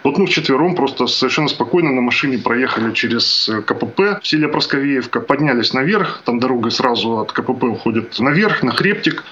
Вот 0.05 0.19
мы 0.19 0.27
вчетвером 0.27 0.77
просто 0.77 1.07
совершенно 1.09 1.49
спокойно 1.49 1.93
на 1.93 2.01
машине 2.01 2.39
проехали 2.39 2.93
через 2.93 3.51
КПП 3.67 4.21
в 4.23 4.27
селе 4.27 4.47
Просковеевка, 4.47 5.21
поднялись 5.21 5.73
наверх, 5.73 6.23
там 6.25 6.39
дорога 6.39 6.71
сразу 6.71 7.19
от 7.19 7.33
КПП 7.33 7.65
уходит 7.65 8.19
наверх, 8.21 8.63
на 8.63 8.71
Хребтик, 8.71 9.25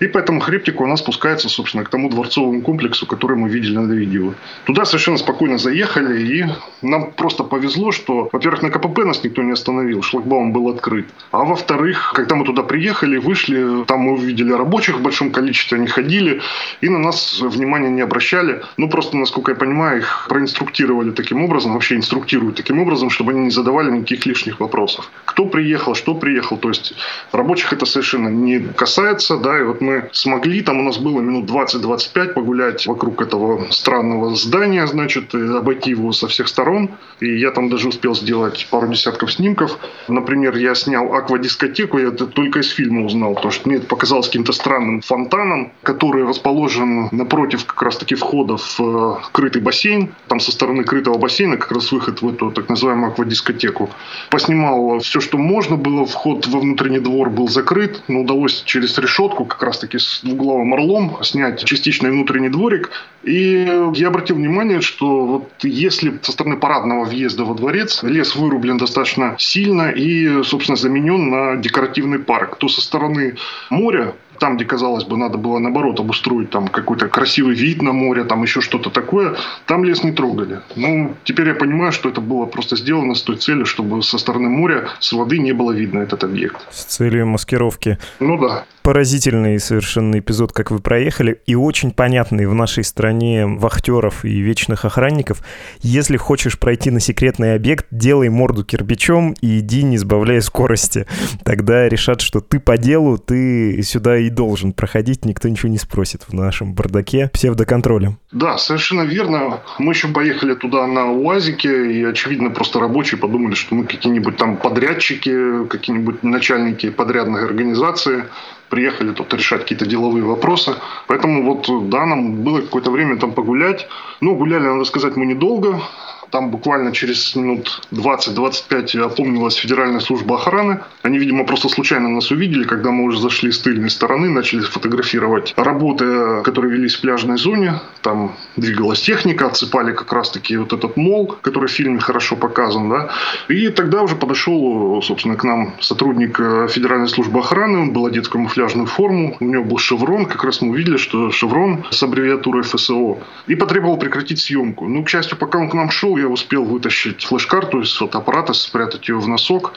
И 0.00 0.06
по 0.06 0.18
этому 0.18 0.40
хребтику 0.40 0.84
она 0.84 0.96
спускается, 0.96 1.50
собственно, 1.50 1.84
к 1.84 1.90
тому 1.90 2.08
дворцовому 2.08 2.62
комплексу, 2.62 3.06
который 3.06 3.36
мы 3.36 3.50
видели 3.50 3.76
на 3.76 3.92
видео. 3.92 4.32
Туда 4.64 4.86
совершенно 4.86 5.18
спокойно 5.18 5.58
заехали, 5.58 6.22
и 6.22 6.46
нам 6.80 7.12
просто 7.12 7.44
повезло, 7.44 7.92
что, 7.92 8.30
во-первых, 8.32 8.62
на 8.62 8.70
КПП 8.70 9.04
нас 9.04 9.22
никто 9.22 9.42
не 9.42 9.52
остановил, 9.52 10.02
шлагбаум 10.02 10.52
был 10.52 10.70
открыт. 10.70 11.06
А 11.32 11.44
во-вторых, 11.44 12.12
когда 12.14 12.34
мы 12.34 12.46
туда 12.46 12.62
приехали, 12.62 13.18
вышли, 13.18 13.84
там 13.84 14.00
мы 14.00 14.12
увидели 14.12 14.52
рабочих 14.52 14.96
в 14.96 15.02
большом 15.02 15.30
количестве, 15.32 15.76
они 15.76 15.86
ходили, 15.86 16.40
и 16.80 16.88
на 16.88 16.98
нас 16.98 17.38
внимания 17.40 17.90
не 17.90 18.00
обращали. 18.00 18.62
Ну, 18.78 18.88
просто, 18.88 19.18
насколько 19.18 19.52
я 19.52 19.56
понимаю, 19.56 19.98
их 19.98 20.26
проинструктировали 20.30 21.10
таким 21.10 21.44
образом, 21.44 21.74
вообще 21.74 21.96
инструктируют 21.96 22.56
таким 22.56 22.80
образом, 22.80 23.10
чтобы 23.10 23.32
они 23.32 23.42
не 23.42 23.50
задавали 23.50 23.90
никаких 23.90 24.24
лишних 24.24 24.60
вопросов. 24.60 25.10
Кто 25.26 25.44
приехал, 25.44 25.94
что 25.94 26.14
приехал, 26.14 26.56
то 26.56 26.68
есть 26.68 26.94
рабочих 27.32 27.74
это 27.74 27.84
совершенно 27.84 28.28
не 28.28 28.60
касается, 28.60 29.36
да, 29.36 29.60
и 29.60 29.62
вот 29.62 29.82
мы 29.82 29.89
смогли, 30.12 30.62
там 30.62 30.80
у 30.80 30.82
нас 30.82 30.98
было 30.98 31.20
минут 31.20 31.50
20-25 31.50 32.32
погулять 32.34 32.86
вокруг 32.86 33.22
этого 33.22 33.66
странного 33.70 34.34
здания, 34.34 34.86
значит, 34.86 35.34
обойти 35.34 35.90
его 35.90 36.12
со 36.12 36.28
всех 36.28 36.48
сторон, 36.48 36.90
и 37.20 37.38
я 37.38 37.50
там 37.50 37.68
даже 37.68 37.88
успел 37.88 38.14
сделать 38.14 38.66
пару 38.70 38.88
десятков 38.88 39.32
снимков. 39.32 39.78
Например, 40.08 40.56
я 40.56 40.74
снял 40.74 41.14
аквадискотеку, 41.14 41.98
я 41.98 42.08
это 42.08 42.26
только 42.26 42.60
из 42.60 42.70
фильма 42.70 43.04
узнал, 43.04 43.34
потому 43.34 43.52
что 43.52 43.68
мне 43.68 43.78
это 43.78 43.86
показалось 43.86 44.26
каким-то 44.26 44.52
странным 44.52 45.00
фонтаном, 45.00 45.72
который 45.82 46.24
расположен 46.26 47.08
напротив 47.12 47.64
как 47.64 47.82
раз-таки 47.82 48.14
входа 48.14 48.56
в 48.56 48.80
э, 48.80 49.16
крытый 49.32 49.62
бассейн. 49.62 50.14
Там 50.28 50.40
со 50.40 50.52
стороны 50.52 50.84
крытого 50.84 51.18
бассейна 51.18 51.56
как 51.56 51.72
раз 51.72 51.92
выход 51.92 52.22
в 52.22 52.28
эту 52.28 52.50
так 52.50 52.68
называемую 52.68 53.12
аквадискотеку. 53.12 53.90
Поснимал 54.30 54.98
все, 55.00 55.20
что 55.20 55.38
можно 55.38 55.76
было. 55.76 56.06
Вход 56.06 56.46
во 56.46 56.60
внутренний 56.60 57.00
двор 57.00 57.30
был 57.30 57.48
закрыт, 57.48 58.02
но 58.08 58.20
удалось 58.20 58.62
через 58.64 58.96
решетку 58.98 59.44
как 59.44 59.62
раз-таки 59.80 59.98
с 59.98 60.20
двуглавым 60.22 60.74
орлом 60.74 61.18
снять 61.22 61.64
частичный 61.64 62.10
внутренний 62.10 62.48
дворик. 62.48 62.90
И 63.22 63.66
я 63.94 64.08
обратил 64.08 64.36
внимание, 64.36 64.80
что 64.80 65.26
вот 65.26 65.50
если 65.62 66.18
со 66.22 66.32
стороны 66.32 66.56
парадного 66.56 67.04
въезда 67.04 67.44
во 67.44 67.54
дворец 67.54 68.02
лес 68.02 68.36
вырублен 68.36 68.78
достаточно 68.78 69.36
сильно 69.38 69.90
и, 69.90 70.42
собственно, 70.42 70.76
заменен 70.76 71.30
на 71.30 71.56
декоративный 71.56 72.18
парк, 72.18 72.56
то 72.56 72.68
со 72.68 72.80
стороны 72.80 73.36
моря 73.70 74.14
там, 74.40 74.56
где, 74.56 74.64
казалось 74.64 75.04
бы, 75.04 75.16
надо 75.16 75.36
было, 75.36 75.58
наоборот, 75.58 76.00
обустроить 76.00 76.50
там 76.50 76.66
какой-то 76.68 77.08
красивый 77.08 77.54
вид 77.54 77.82
на 77.82 77.92
море, 77.92 78.24
там 78.24 78.42
еще 78.42 78.62
что-то 78.62 78.88
такое, 78.90 79.36
там 79.66 79.84
лес 79.84 80.02
не 80.02 80.12
трогали. 80.12 80.60
Ну, 80.76 81.14
теперь 81.24 81.48
я 81.48 81.54
понимаю, 81.54 81.92
что 81.92 82.08
это 82.08 82.22
было 82.22 82.46
просто 82.46 82.76
сделано 82.76 83.14
с 83.14 83.22
той 83.22 83.36
целью, 83.36 83.66
чтобы 83.66 84.02
со 84.02 84.18
стороны 84.18 84.48
моря, 84.48 84.88
с 84.98 85.12
воды 85.12 85.38
не 85.38 85.52
было 85.52 85.72
видно 85.72 86.00
этот 86.00 86.24
объект. 86.24 86.56
С 86.70 86.84
целью 86.84 87.26
маскировки. 87.26 87.98
Ну 88.18 88.38
да. 88.38 88.64
Поразительный 88.82 89.60
совершенно 89.60 90.18
эпизод, 90.18 90.52
как 90.52 90.70
вы 90.70 90.78
проехали, 90.78 91.42
и 91.44 91.54
очень 91.54 91.90
понятный 91.90 92.46
в 92.46 92.54
нашей 92.54 92.82
стране 92.82 93.44
вахтеров 93.44 94.24
и 94.24 94.40
вечных 94.40 94.86
охранников. 94.86 95.42
Если 95.82 96.16
хочешь 96.16 96.58
пройти 96.58 96.90
на 96.90 96.98
секретный 96.98 97.54
объект, 97.54 97.86
делай 97.90 98.30
морду 98.30 98.64
кирпичом 98.64 99.34
и 99.42 99.58
иди, 99.58 99.82
не 99.82 99.98
сбавляя 99.98 100.40
скорости. 100.40 101.06
Тогда 101.44 101.90
решат, 101.90 102.22
что 102.22 102.40
ты 102.40 102.58
по 102.58 102.78
делу, 102.78 103.18
ты 103.18 103.82
сюда 103.82 104.16
и 104.16 104.30
должен 104.30 104.72
проходить, 104.72 105.26
никто 105.26 105.48
ничего 105.48 105.68
не 105.68 105.78
спросит 105.78 106.22
в 106.26 106.32
нашем 106.32 106.72
бардаке 106.72 107.28
псевдоконтролем. 107.34 108.18
Да, 108.32 108.56
совершенно 108.56 109.02
верно. 109.02 109.60
Мы 109.78 109.92
еще 109.92 110.08
поехали 110.08 110.54
туда 110.54 110.86
на 110.86 111.12
УАЗике, 111.12 111.92
и, 111.92 112.04
очевидно, 112.04 112.48
просто 112.48 112.80
рабочие 112.80 113.20
подумали, 113.20 113.54
что 113.54 113.74
мы 113.74 113.84
какие-нибудь 113.84 114.38
там 114.38 114.56
подрядчики, 114.56 115.66
какие-нибудь 115.68 116.22
начальники 116.22 116.88
подрядных 116.88 117.44
организаций, 117.44 118.22
приехали 118.70 119.12
тут 119.12 119.34
решать 119.34 119.62
какие-то 119.62 119.84
деловые 119.84 120.24
вопросы. 120.24 120.76
Поэтому 121.06 121.44
вот, 121.44 121.90
да, 121.90 122.06
нам 122.06 122.36
было 122.36 122.62
какое-то 122.62 122.90
время 122.90 123.18
там 123.18 123.32
погулять. 123.32 123.88
Ну, 124.20 124.36
гуляли, 124.36 124.62
надо 124.62 124.84
сказать, 124.84 125.16
мы 125.16 125.26
недолго. 125.26 125.82
Там 126.30 126.50
буквально 126.50 126.92
через 126.92 127.34
минут 127.34 127.82
20-25 127.92 128.98
опомнилась 129.00 129.56
Федеральная 129.56 130.00
служба 130.00 130.36
охраны. 130.36 130.80
Они, 131.02 131.18
видимо, 131.18 131.44
просто 131.44 131.68
случайно 131.68 132.08
нас 132.08 132.30
увидели, 132.30 132.64
когда 132.64 132.90
мы 132.90 133.04
уже 133.04 133.18
зашли 133.20 133.50
с 133.50 133.58
тыльной 133.58 133.90
стороны, 133.90 134.28
начали 134.28 134.60
фотографировать 134.60 135.54
работы, 135.56 136.42
которые 136.42 136.72
велись 136.72 136.94
в 136.94 137.00
пляжной 137.00 137.36
зоне. 137.36 137.80
Там 138.02 138.36
двигалась 138.56 139.00
техника, 139.00 139.46
отсыпали 139.46 139.92
как 139.92 140.12
раз-таки 140.12 140.56
вот 140.56 140.72
этот 140.72 140.96
мол, 140.96 141.36
который 141.42 141.68
в 141.68 141.72
фильме 141.72 141.98
хорошо 141.98 142.36
показан. 142.36 142.88
Да? 142.88 143.10
И 143.48 143.68
тогда 143.68 144.02
уже 144.02 144.14
подошел, 144.16 145.02
собственно, 145.02 145.36
к 145.36 145.44
нам 145.44 145.74
сотрудник 145.80 146.38
э, 146.38 146.68
Федеральной 146.68 147.08
службы 147.08 147.40
охраны. 147.40 147.80
Он 147.80 147.92
был 147.92 148.06
одет 148.06 148.26
в 148.26 148.30
камуфляжную 148.30 148.86
форму. 148.86 149.36
У 149.40 149.44
него 149.44 149.64
был 149.64 149.78
шеврон. 149.78 150.26
Как 150.26 150.44
раз 150.44 150.62
мы 150.62 150.70
увидели, 150.70 150.96
что 150.96 151.30
шеврон 151.30 151.84
с 151.90 152.02
аббревиатурой 152.02 152.62
ФСО. 152.62 153.18
И 153.48 153.54
потребовал 153.54 153.96
прекратить 153.96 154.40
съемку. 154.40 154.86
Ну, 154.86 155.04
к 155.04 155.08
счастью, 155.08 155.36
пока 155.36 155.58
он 155.58 155.68
к 155.68 155.74
нам 155.74 155.90
шел, 155.90 156.16
я 156.20 156.28
успел 156.28 156.64
вытащить 156.64 157.24
флеш-карту 157.24 157.80
из 157.80 157.94
фотоаппарата, 157.96 158.52
спрятать 158.52 159.08
ее 159.08 159.18
в 159.18 159.28
носок. 159.28 159.74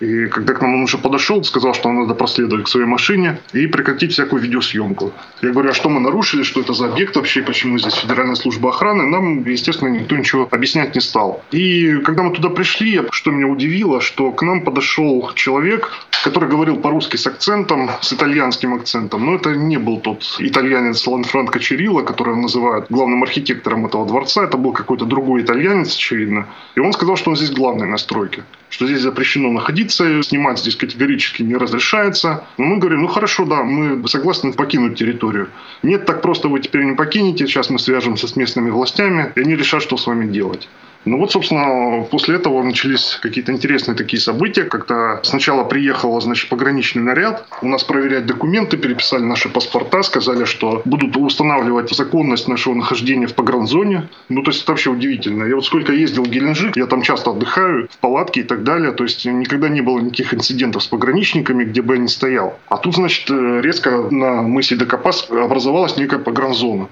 И 0.00 0.26
когда 0.26 0.54
к 0.54 0.62
нам 0.62 0.74
он 0.74 0.82
уже 0.82 0.98
подошел, 0.98 1.44
сказал, 1.44 1.74
что 1.74 1.92
надо 1.92 2.14
проследовать 2.14 2.64
к 2.64 2.68
своей 2.68 2.86
машине 2.86 3.38
и 3.52 3.66
прекратить 3.66 4.12
всякую 4.12 4.42
видеосъемку. 4.42 5.12
Я 5.42 5.50
говорю, 5.50 5.70
а 5.70 5.74
что 5.74 5.90
мы 5.90 6.00
нарушили, 6.00 6.42
что 6.42 6.60
это 6.60 6.72
за 6.72 6.86
объект 6.86 7.16
вообще, 7.16 7.42
почему 7.42 7.78
здесь 7.78 7.94
Федеральная 7.94 8.34
служба 8.34 8.70
охраны? 8.70 9.04
Нам, 9.04 9.44
естественно, 9.44 9.88
никто 9.88 10.16
ничего 10.16 10.48
объяснять 10.50 10.94
не 10.94 11.00
стал. 11.00 11.44
И 11.50 11.98
когда 11.98 12.22
мы 12.22 12.34
туда 12.34 12.48
пришли, 12.48 13.02
что 13.10 13.30
меня 13.30 13.46
удивило, 13.46 14.00
что 14.00 14.32
к 14.32 14.42
нам 14.42 14.62
подошел 14.62 15.30
человек, 15.34 15.92
который 16.24 16.48
говорил 16.48 16.76
по-русски 16.76 17.16
с 17.16 17.26
акцентом, 17.26 17.90
с 18.00 18.12
итальянским 18.12 18.74
акцентом. 18.74 19.26
Но 19.26 19.34
это 19.34 19.54
не 19.54 19.78
был 19.78 20.00
тот 20.00 20.24
итальянец 20.38 21.06
Ланфранко 21.06 21.60
Чирилла, 21.60 22.02
которого 22.02 22.36
называют 22.36 22.86
главным 22.88 23.22
архитектором 23.22 23.86
этого 23.86 24.06
дворца. 24.06 24.44
Это 24.44 24.56
был 24.56 24.72
какой-то 24.72 25.04
другой 25.04 25.42
итальянец, 25.42 25.94
очевидно. 25.94 26.46
И 26.74 26.80
он 26.80 26.92
сказал, 26.92 27.16
что 27.16 27.30
он 27.30 27.36
здесь 27.36 27.50
главный 27.50 27.86
на 27.86 27.98
стройке 27.98 28.44
что 28.70 28.86
здесь 28.86 29.00
запрещено 29.00 29.50
находиться, 29.50 30.22
снимать 30.22 30.58
здесь 30.60 30.76
категорически 30.76 31.42
не 31.42 31.56
разрешается. 31.56 32.44
Но 32.56 32.64
мы 32.64 32.78
говорим, 32.78 33.02
ну 33.02 33.08
хорошо, 33.08 33.44
да, 33.44 33.62
мы 33.62 34.06
согласны 34.08 34.52
покинуть 34.52 34.96
территорию. 34.96 35.50
Нет, 35.82 36.06
так 36.06 36.22
просто 36.22 36.48
вы 36.48 36.60
теперь 36.60 36.84
не 36.84 36.94
покинете, 36.94 37.46
сейчас 37.46 37.68
мы 37.68 37.78
свяжемся 37.78 38.28
с 38.28 38.36
местными 38.36 38.70
властями, 38.70 39.32
и 39.34 39.40
они 39.40 39.56
решат, 39.56 39.82
что 39.82 39.96
с 39.96 40.06
вами 40.06 40.32
делать. 40.32 40.68
Ну 41.06 41.16
вот, 41.16 41.32
собственно, 41.32 42.04
после 42.10 42.36
этого 42.36 42.62
начались 42.62 43.18
какие-то 43.22 43.52
интересные 43.52 43.96
такие 43.96 44.20
события, 44.20 44.64
когда 44.64 45.20
сначала 45.22 45.64
приехал, 45.64 46.20
значит, 46.20 46.50
пограничный 46.50 47.02
наряд, 47.02 47.46
у 47.62 47.68
нас 47.68 47.84
проверять 47.84 48.26
документы, 48.26 48.76
переписали 48.76 49.22
наши 49.22 49.48
паспорта, 49.48 50.02
сказали, 50.02 50.44
что 50.44 50.82
будут 50.84 51.16
устанавливать 51.16 51.90
законность 51.94 52.48
нашего 52.48 52.74
нахождения 52.74 53.26
в 53.26 53.34
погранзоне. 53.34 54.08
Ну, 54.28 54.42
то 54.42 54.50
есть 54.50 54.62
это 54.62 54.72
вообще 54.72 54.90
удивительно. 54.90 55.44
Я 55.44 55.54
вот 55.54 55.64
сколько 55.64 55.92
ездил 55.92 56.24
в 56.24 56.28
Геленджик, 56.28 56.76
я 56.76 56.86
там 56.86 57.00
часто 57.00 57.30
отдыхаю, 57.30 57.88
в 57.90 57.98
палатке 57.98 58.40
и 58.40 58.44
так 58.44 58.62
далее, 58.62 58.92
то 58.92 59.04
есть 59.04 59.24
никогда 59.24 59.70
не 59.70 59.80
было 59.80 60.00
никаких 60.00 60.34
инцидентов 60.34 60.82
с 60.82 60.86
пограничниками, 60.86 61.64
где 61.64 61.80
бы 61.80 61.94
я 61.94 62.00
ни 62.00 62.08
стоял. 62.08 62.58
А 62.68 62.76
тут, 62.76 62.96
значит, 62.96 63.30
резко 63.30 64.08
на 64.10 64.42
мысе 64.42 64.76
Декапас 64.76 65.30
образовалась 65.30 65.96
некая 65.96 66.18
погранзона. 66.18 66.88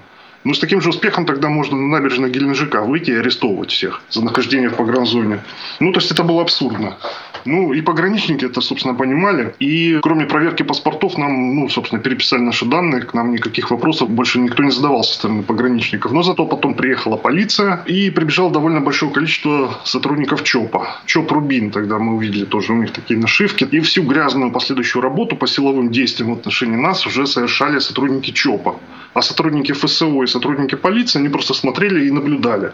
Ну, 0.49 0.55
с 0.55 0.59
таким 0.59 0.81
же 0.81 0.89
успехом 0.89 1.27
тогда 1.27 1.47
можно 1.47 1.77
на 1.77 1.99
набережной 1.99 2.31
Геленджика 2.31 2.81
выйти 2.81 3.11
и 3.11 3.15
арестовывать 3.17 3.69
всех 3.69 4.01
за 4.09 4.23
нахождение 4.23 4.69
в 4.69 4.77
погранзоне. 4.77 5.43
Ну, 5.79 5.91
то 5.91 5.99
есть 5.99 6.09
это 6.09 6.23
было 6.23 6.41
абсурдно. 6.41 6.97
Ну, 7.45 7.73
и 7.73 7.81
пограничники 7.81 8.45
это, 8.45 8.61
собственно, 8.61 8.93
понимали. 8.93 9.53
И 9.59 9.99
кроме 10.01 10.25
проверки 10.25 10.63
паспортов, 10.63 11.17
нам, 11.17 11.55
ну, 11.55 11.69
собственно, 11.69 12.01
переписали 12.01 12.41
наши 12.41 12.65
данные, 12.65 13.01
к 13.01 13.13
нам 13.13 13.31
никаких 13.31 13.71
вопросов 13.71 14.09
больше 14.09 14.39
никто 14.39 14.63
не 14.63 14.71
задавал 14.71 15.03
со 15.03 15.13
стороны 15.13 15.43
пограничников. 15.43 16.11
Но 16.11 16.23
зато 16.23 16.45
потом 16.45 16.73
приехала 16.73 17.17
полиция 17.17 17.83
и 17.85 18.09
прибежало 18.09 18.51
довольно 18.51 18.81
большое 18.81 19.11
количество 19.11 19.79
сотрудников 19.83 20.43
ЧОПа. 20.43 20.87
ЧОП 21.05 21.31
Рубин, 21.31 21.71
тогда 21.71 21.99
мы 21.99 22.15
увидели 22.15 22.45
тоже 22.45 22.73
у 22.73 22.77
них 22.77 22.91
такие 22.91 23.19
нашивки. 23.19 23.67
И 23.71 23.79
всю 23.79 24.03
грязную 24.03 24.51
последующую 24.51 25.01
работу 25.01 25.35
по 25.35 25.47
силовым 25.47 25.91
действиям 25.91 26.33
в 26.33 26.39
отношении 26.39 26.77
нас 26.77 27.05
уже 27.05 27.27
совершали 27.27 27.79
сотрудники 27.79 28.31
ЧОПа. 28.31 28.75
А 29.13 29.21
сотрудники 29.21 29.71
ФСО 29.71 30.23
и 30.23 30.27
сотрудники 30.27 30.75
полиции, 30.75 31.19
они 31.19 31.29
просто 31.29 31.53
смотрели 31.53 32.07
и 32.07 32.11
наблюдали. 32.11 32.71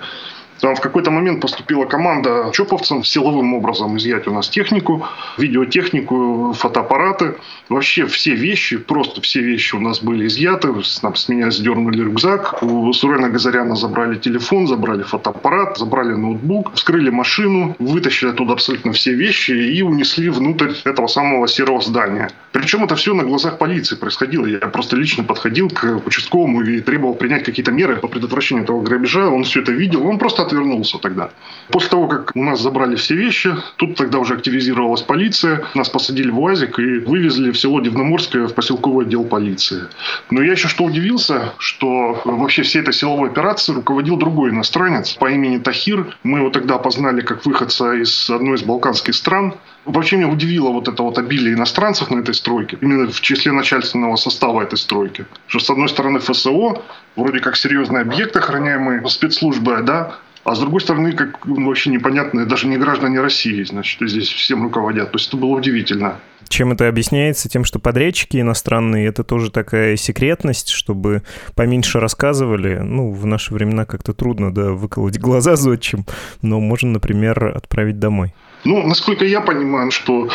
Там 0.62 0.76
в 0.76 0.82
какой-то 0.82 1.12
момент 1.12 1.42
поступила 1.42 1.86
команда 1.86 2.50
чоповцам 2.54 3.04
силовым 3.04 3.54
образом 3.54 3.98
изъять 3.98 4.28
у 4.28 4.34
нас 4.34 4.50
технику, 4.50 5.06
видеотехнику, 5.38 6.54
фотоаппараты. 6.58 7.36
Вообще 7.70 8.06
все 8.06 8.36
вещи, 8.36 8.78
просто 8.78 9.22
все 9.22 9.42
вещи 9.42 9.76
у 9.76 9.80
нас 9.80 10.02
были 10.02 10.28
изъяты. 10.28 10.70
Нам 11.04 11.16
с 11.16 11.30
меня 11.30 11.52
сдернули 11.52 12.02
рюкзак. 12.02 12.64
У 12.64 12.94
Сурена 12.94 13.30
Газаряна 13.30 13.76
забрали 13.76 14.18
телефон, 14.18 14.68
забрали 14.68 15.04
фотоаппарат, 15.04 15.78
забрали 15.78 16.14
ноутбук, 16.14 16.74
вскрыли 16.74 17.10
машину, 17.10 17.76
вытащили 17.80 18.30
оттуда 18.30 18.54
абсолютно 18.54 18.94
все 18.94 19.14
вещи 19.14 19.52
и 19.52 19.82
унесли 19.82 20.30
внутрь 20.30 20.72
этого 20.86 21.08
самого 21.08 21.48
серого 21.48 21.82
здания. 21.82 22.30
Причем 22.52 22.86
это 22.86 22.96
все 22.96 23.14
на 23.14 23.24
глазах 23.24 23.58
полиции 23.58 23.96
происходило. 23.96 24.46
Я 24.46 24.60
просто 24.60 24.96
лично 24.96 25.24
подходил 25.24 25.70
к 25.70 26.02
участковому 26.06 26.62
и 26.62 26.80
требовал 26.80 27.16
принять 27.16 27.44
какие-то 27.44 27.72
меры 27.72 27.98
по 27.98 28.08
предотвращению 28.08 28.64
этого 28.64 28.82
грабежа. 28.82 29.30
Он 29.30 29.44
все 29.44 29.62
это 29.62 29.74
видел. 29.74 30.08
Он 30.08 30.18
просто 30.18 30.45
отвернулся 30.46 30.98
тогда. 30.98 31.30
После 31.70 31.90
того, 31.90 32.08
как 32.08 32.32
у 32.36 32.44
нас 32.44 32.62
забрали 32.62 32.96
все 32.96 33.16
вещи, 33.16 33.56
тут 33.78 33.96
тогда 33.96 34.20
уже 34.20 34.36
активизировалась 34.36 35.02
полиция, 35.02 35.66
нас 35.74 35.90
посадили 35.90 36.30
в 36.30 36.40
УАЗик 36.40 36.80
и 36.80 37.00
вывезли 37.00 37.52
в 37.52 37.60
село 37.60 37.82
Дивноморское 37.82 38.48
в 38.48 38.54
поселковый 38.54 39.06
отдел 39.06 39.24
полиции. 39.24 39.84
Но 40.30 40.42
я 40.42 40.54
еще 40.54 40.68
что 40.68 40.86
удивился, 40.86 41.54
что 41.58 42.22
вообще 42.26 42.64
всей 42.64 42.82
этой 42.82 42.94
силовой 42.94 43.30
операции 43.30 43.74
руководил 43.74 44.18
другой 44.18 44.52
иностранец 44.52 45.14
по 45.14 45.30
имени 45.30 45.58
Тахир. 45.58 46.16
Мы 46.24 46.40
его 46.40 46.50
тогда 46.50 46.76
опознали 46.76 47.22
как 47.22 47.46
выходца 47.46 47.94
из 47.94 48.30
одной 48.30 48.56
из 48.56 48.64
балканских 48.64 49.16
стран. 49.16 49.56
Вообще 49.86 50.18
меня 50.18 50.28
удивило 50.28 50.70
вот 50.70 50.88
это 50.88 51.04
вот 51.04 51.18
обилие 51.18 51.54
иностранцев 51.54 52.10
на 52.10 52.20
этой 52.20 52.34
стройке, 52.34 52.78
именно 52.82 53.12
в 53.12 53.22
числе 53.22 53.52
начальственного 53.52 54.16
состава 54.16 54.64
этой 54.64 54.78
стройки. 54.78 55.26
Что 55.48 55.60
с 55.60 55.70
одной 55.70 55.90
стороны 55.90 56.20
ФСО, 56.20 56.82
вроде 57.16 57.40
как 57.40 57.56
серьезный 57.56 58.02
объект, 58.02 58.36
охраняемый 58.36 59.08
спецслужбой, 59.08 59.84
да, 59.84 60.18
а 60.44 60.54
с 60.54 60.60
другой 60.60 60.82
стороны, 60.82 61.12
как 61.14 61.44
ну, 61.46 61.68
вообще 61.68 61.90
непонятно, 61.90 62.46
даже 62.46 62.68
не 62.68 62.78
граждане 62.78 63.20
России, 63.20 63.64
значит, 63.64 64.00
здесь 64.08 64.30
всем 64.30 64.64
руководят. 64.64 65.12
То 65.12 65.18
есть 65.18 65.30
это 65.30 65.38
было 65.38 65.56
удивительно. 65.56 66.20
Чем 66.48 66.72
это 66.72 66.88
объясняется? 66.88 67.50
Тем, 67.50 67.64
что 67.64 67.80
подрядчики 67.80 68.40
иностранные, 68.40 69.08
это 69.08 69.24
тоже 69.24 69.50
такая 69.50 69.96
секретность, 69.96 70.70
чтобы 70.70 71.24
поменьше 71.56 72.00
рассказывали. 72.00 72.78
Ну, 72.78 73.12
в 73.12 73.26
наши 73.26 73.54
времена 73.56 73.86
как-то 73.86 74.14
трудно, 74.14 74.54
да, 74.54 74.72
выколоть 74.72 75.18
глаза 75.18 75.56
зодчим, 75.56 76.06
но 76.44 76.60
можно, 76.60 76.92
например, 76.92 77.46
отправить 77.56 77.98
домой. 77.98 78.36
Ну, 78.66 78.86
насколько 78.86 79.24
я 79.24 79.42
понимаю, 79.42 79.92
что 79.92 80.28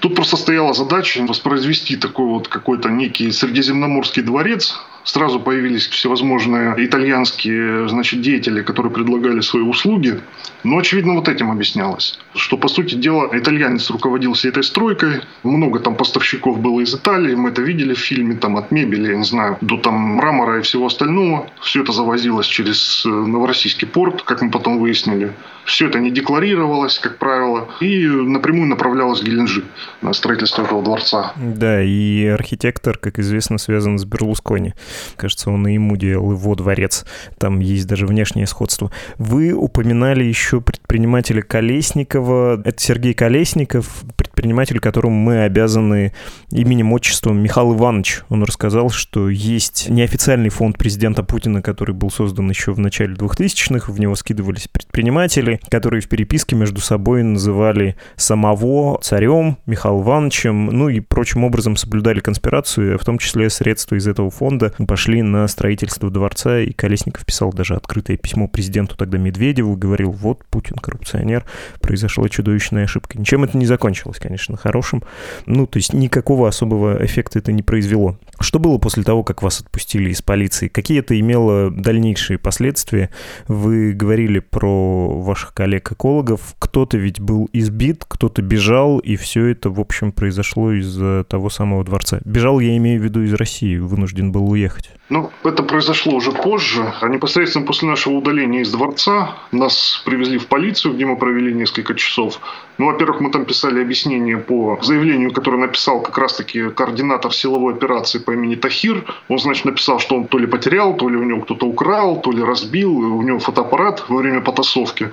тут 0.00 0.14
просто 0.14 0.36
стояла 0.36 0.72
задача 0.74 1.22
воспроизвести 1.26 1.96
такой 1.96 2.26
вот 2.26 2.48
какой-то 2.48 2.88
некий 2.88 3.30
средиземноморский 3.32 4.22
дворец. 4.22 4.78
Сразу 5.04 5.38
появились 5.38 5.86
всевозможные 5.86 6.74
итальянские 6.78 7.88
значит, 7.88 8.22
деятели, 8.22 8.62
которые 8.62 8.92
предлагали 8.92 9.40
свои 9.40 9.62
услуги. 9.62 10.20
Но, 10.64 10.78
очевидно, 10.78 11.14
вот 11.14 11.28
этим 11.28 11.50
объяснялось. 11.50 12.18
Что, 12.34 12.56
по 12.56 12.68
сути 12.68 12.94
дела, 12.94 13.28
итальянец 13.32 13.90
руководил 13.90 14.32
всей 14.32 14.48
этой 14.48 14.64
стройкой. 14.64 15.20
Много 15.42 15.78
там 15.78 15.94
поставщиков 15.94 16.58
было 16.58 16.80
из 16.80 16.94
Италии. 16.94 17.34
Мы 17.34 17.50
это 17.50 17.60
видели 17.60 17.92
в 17.92 17.98
фильме. 17.98 18.34
Там 18.34 18.56
от 18.56 18.70
мебели, 18.70 19.10
я 19.10 19.16
не 19.16 19.24
знаю, 19.24 19.58
до 19.60 19.76
там 19.76 19.94
мрамора 19.94 20.58
и 20.58 20.62
всего 20.62 20.86
остального. 20.86 21.50
Все 21.60 21.82
это 21.82 21.92
завозилось 21.92 22.46
через 22.46 23.04
э, 23.04 23.08
Новороссийский 23.10 23.86
порт, 23.86 24.22
как 24.22 24.40
мы 24.40 24.50
потом 24.50 24.78
выяснили. 24.78 25.32
Все 25.64 25.88
это 25.88 25.98
не 25.98 26.10
декларировалось, 26.10 26.98
как 26.98 27.18
правило, 27.18 27.68
и 27.80 28.06
напрямую 28.06 28.68
направлялось 28.68 29.20
в 29.20 29.24
Геленджик 29.24 29.64
на 30.02 30.12
строительство 30.12 30.62
этого 30.62 30.82
дворца. 30.82 31.32
Да, 31.36 31.82
и 31.82 32.26
архитектор, 32.26 32.98
как 32.98 33.18
известно, 33.18 33.58
связан 33.58 33.98
с 33.98 34.04
Берлускони. 34.04 34.74
Кажется, 35.16 35.50
он 35.50 35.66
и 35.66 35.74
ему 35.74 35.96
делал 35.96 36.32
его 36.32 36.54
дворец. 36.54 37.04
Там 37.38 37.60
есть 37.60 37.86
даже 37.86 38.06
внешнее 38.06 38.46
сходство. 38.46 38.90
Вы 39.18 39.52
упоминали 39.52 40.24
еще 40.24 40.60
предпринимателя 40.60 41.42
Колесникова. 41.42 42.62
Это 42.64 42.80
Сергей 42.80 43.14
Колесников, 43.14 44.04
предприниматель, 44.16 44.80
которому 44.80 45.16
мы 45.16 45.42
обязаны 45.44 46.12
именем, 46.50 46.92
отчеством 46.92 47.42
Михаил 47.42 47.74
Иванович. 47.74 48.22
Он 48.28 48.42
рассказал, 48.42 48.90
что 48.90 49.28
есть 49.28 49.88
неофициальный 49.88 50.50
фонд 50.50 50.78
президента 50.78 51.22
Путина, 51.22 51.62
который 51.62 51.94
был 51.94 52.10
создан 52.10 52.48
еще 52.48 52.72
в 52.72 52.78
начале 52.78 53.14
2000-х. 53.14 53.92
В 53.92 54.00
него 54.00 54.14
скидывались 54.14 54.68
предприниматели, 54.68 55.60
которые 55.68 56.00
в 56.00 56.08
переписке 56.08 56.56
между 56.56 56.80
собой 56.80 57.22
называли 57.22 57.96
самого 58.16 58.98
царем, 59.02 59.58
Михаилом 59.66 60.02
Ивановичем, 60.02 60.66
ну 60.66 60.88
и 60.88 61.00
прочим 61.00 61.44
образом 61.44 61.76
соблюдали 61.76 62.20
конспирацию, 62.20 62.98
в 62.98 63.04
том 63.04 63.18
числе 63.18 63.50
средства 63.50 63.96
из 63.96 64.06
этого 64.06 64.30
фонда 64.30 64.72
пошли 64.86 65.22
на 65.22 65.46
строительство 65.48 66.10
дворца, 66.10 66.60
и 66.60 66.72
Колесников 66.72 67.24
писал 67.24 67.52
даже 67.52 67.74
открытое 67.74 68.16
письмо 68.16 68.48
президенту 68.48 68.96
тогда 68.96 69.18
Медведеву, 69.18 69.76
говорил, 69.76 70.10
вот 70.10 70.44
Путин 70.50 70.76
коррупционер, 70.76 71.44
произошла 71.80 72.28
чудовищная 72.28 72.84
ошибка. 72.84 73.18
Ничем 73.18 73.44
это 73.44 73.56
не 73.56 73.66
закончилось, 73.66 74.18
конечно, 74.18 74.56
хорошим. 74.56 75.02
Ну, 75.46 75.66
то 75.66 75.78
есть 75.78 75.92
никакого 75.92 76.48
особого 76.48 77.04
эффекта 77.04 77.38
это 77.38 77.52
не 77.52 77.62
произвело. 77.62 78.18
Что 78.40 78.58
было 78.58 78.78
после 78.78 79.04
того, 79.04 79.22
как 79.22 79.42
вас 79.42 79.60
отпустили 79.60 80.10
из 80.10 80.20
полиции? 80.20 80.68
Какие 80.68 80.98
это 80.98 81.18
имело 81.18 81.70
дальнейшие 81.70 82.38
последствия? 82.38 83.10
Вы 83.46 83.92
говорили 83.92 84.40
про 84.40 85.20
ваших 85.20 85.54
коллег-экологов. 85.54 86.56
Кто-то 86.58 86.98
ведь 86.98 87.20
был 87.20 87.48
избит, 87.52 88.04
кто-то 88.06 88.42
бежал, 88.42 88.98
и 88.98 89.16
все 89.16 89.46
это, 89.46 89.70
в 89.70 89.80
общем, 89.80 90.12
произошло 90.12 90.72
из 90.72 90.98
того 91.26 91.48
самого 91.48 91.84
дворца. 91.84 92.20
Бежал, 92.24 92.60
я 92.60 92.76
имею 92.76 93.00
в 93.00 93.04
виду, 93.04 93.22
из 93.22 93.32
России, 93.34 93.76
вынужден 93.76 94.32
был 94.32 94.50
уехать. 94.50 94.73
Ну, 95.10 95.30
это 95.44 95.62
произошло 95.62 96.14
уже 96.14 96.32
позже. 96.32 96.92
А 97.00 97.08
непосредственно 97.08 97.66
после 97.66 97.88
нашего 97.88 98.14
удаления 98.14 98.62
из 98.62 98.72
дворца 98.72 99.36
нас 99.52 100.02
привезли 100.06 100.38
в 100.38 100.46
полицию, 100.46 100.94
где 100.94 101.04
мы 101.04 101.16
провели 101.16 101.52
несколько 101.52 101.94
часов. 101.94 102.40
Ну, 102.78 102.86
во-первых, 102.86 103.20
мы 103.20 103.30
там 103.30 103.44
писали 103.44 103.82
объяснение 103.82 104.38
по 104.38 104.78
заявлению, 104.82 105.30
которое 105.30 105.58
написал 105.58 106.00
как 106.00 106.16
раз-таки 106.16 106.70
координатор 106.70 107.32
силовой 107.34 107.74
операции 107.74 108.18
по 108.18 108.30
имени 108.32 108.54
Тахир. 108.54 109.04
Он, 109.28 109.38
значит, 109.38 109.66
написал, 109.66 109.98
что 109.98 110.16
он 110.16 110.26
то 110.26 110.38
ли 110.38 110.46
потерял, 110.46 110.96
то 110.96 111.08
ли 111.10 111.16
у 111.16 111.22
него 111.22 111.42
кто-то 111.42 111.66
украл, 111.66 112.20
то 112.22 112.32
ли 112.32 112.42
разбил. 112.42 112.96
У 112.96 113.22
него 113.22 113.38
фотоаппарат 113.38 114.04
во 114.08 114.16
время 114.16 114.40
потасовки. 114.40 115.12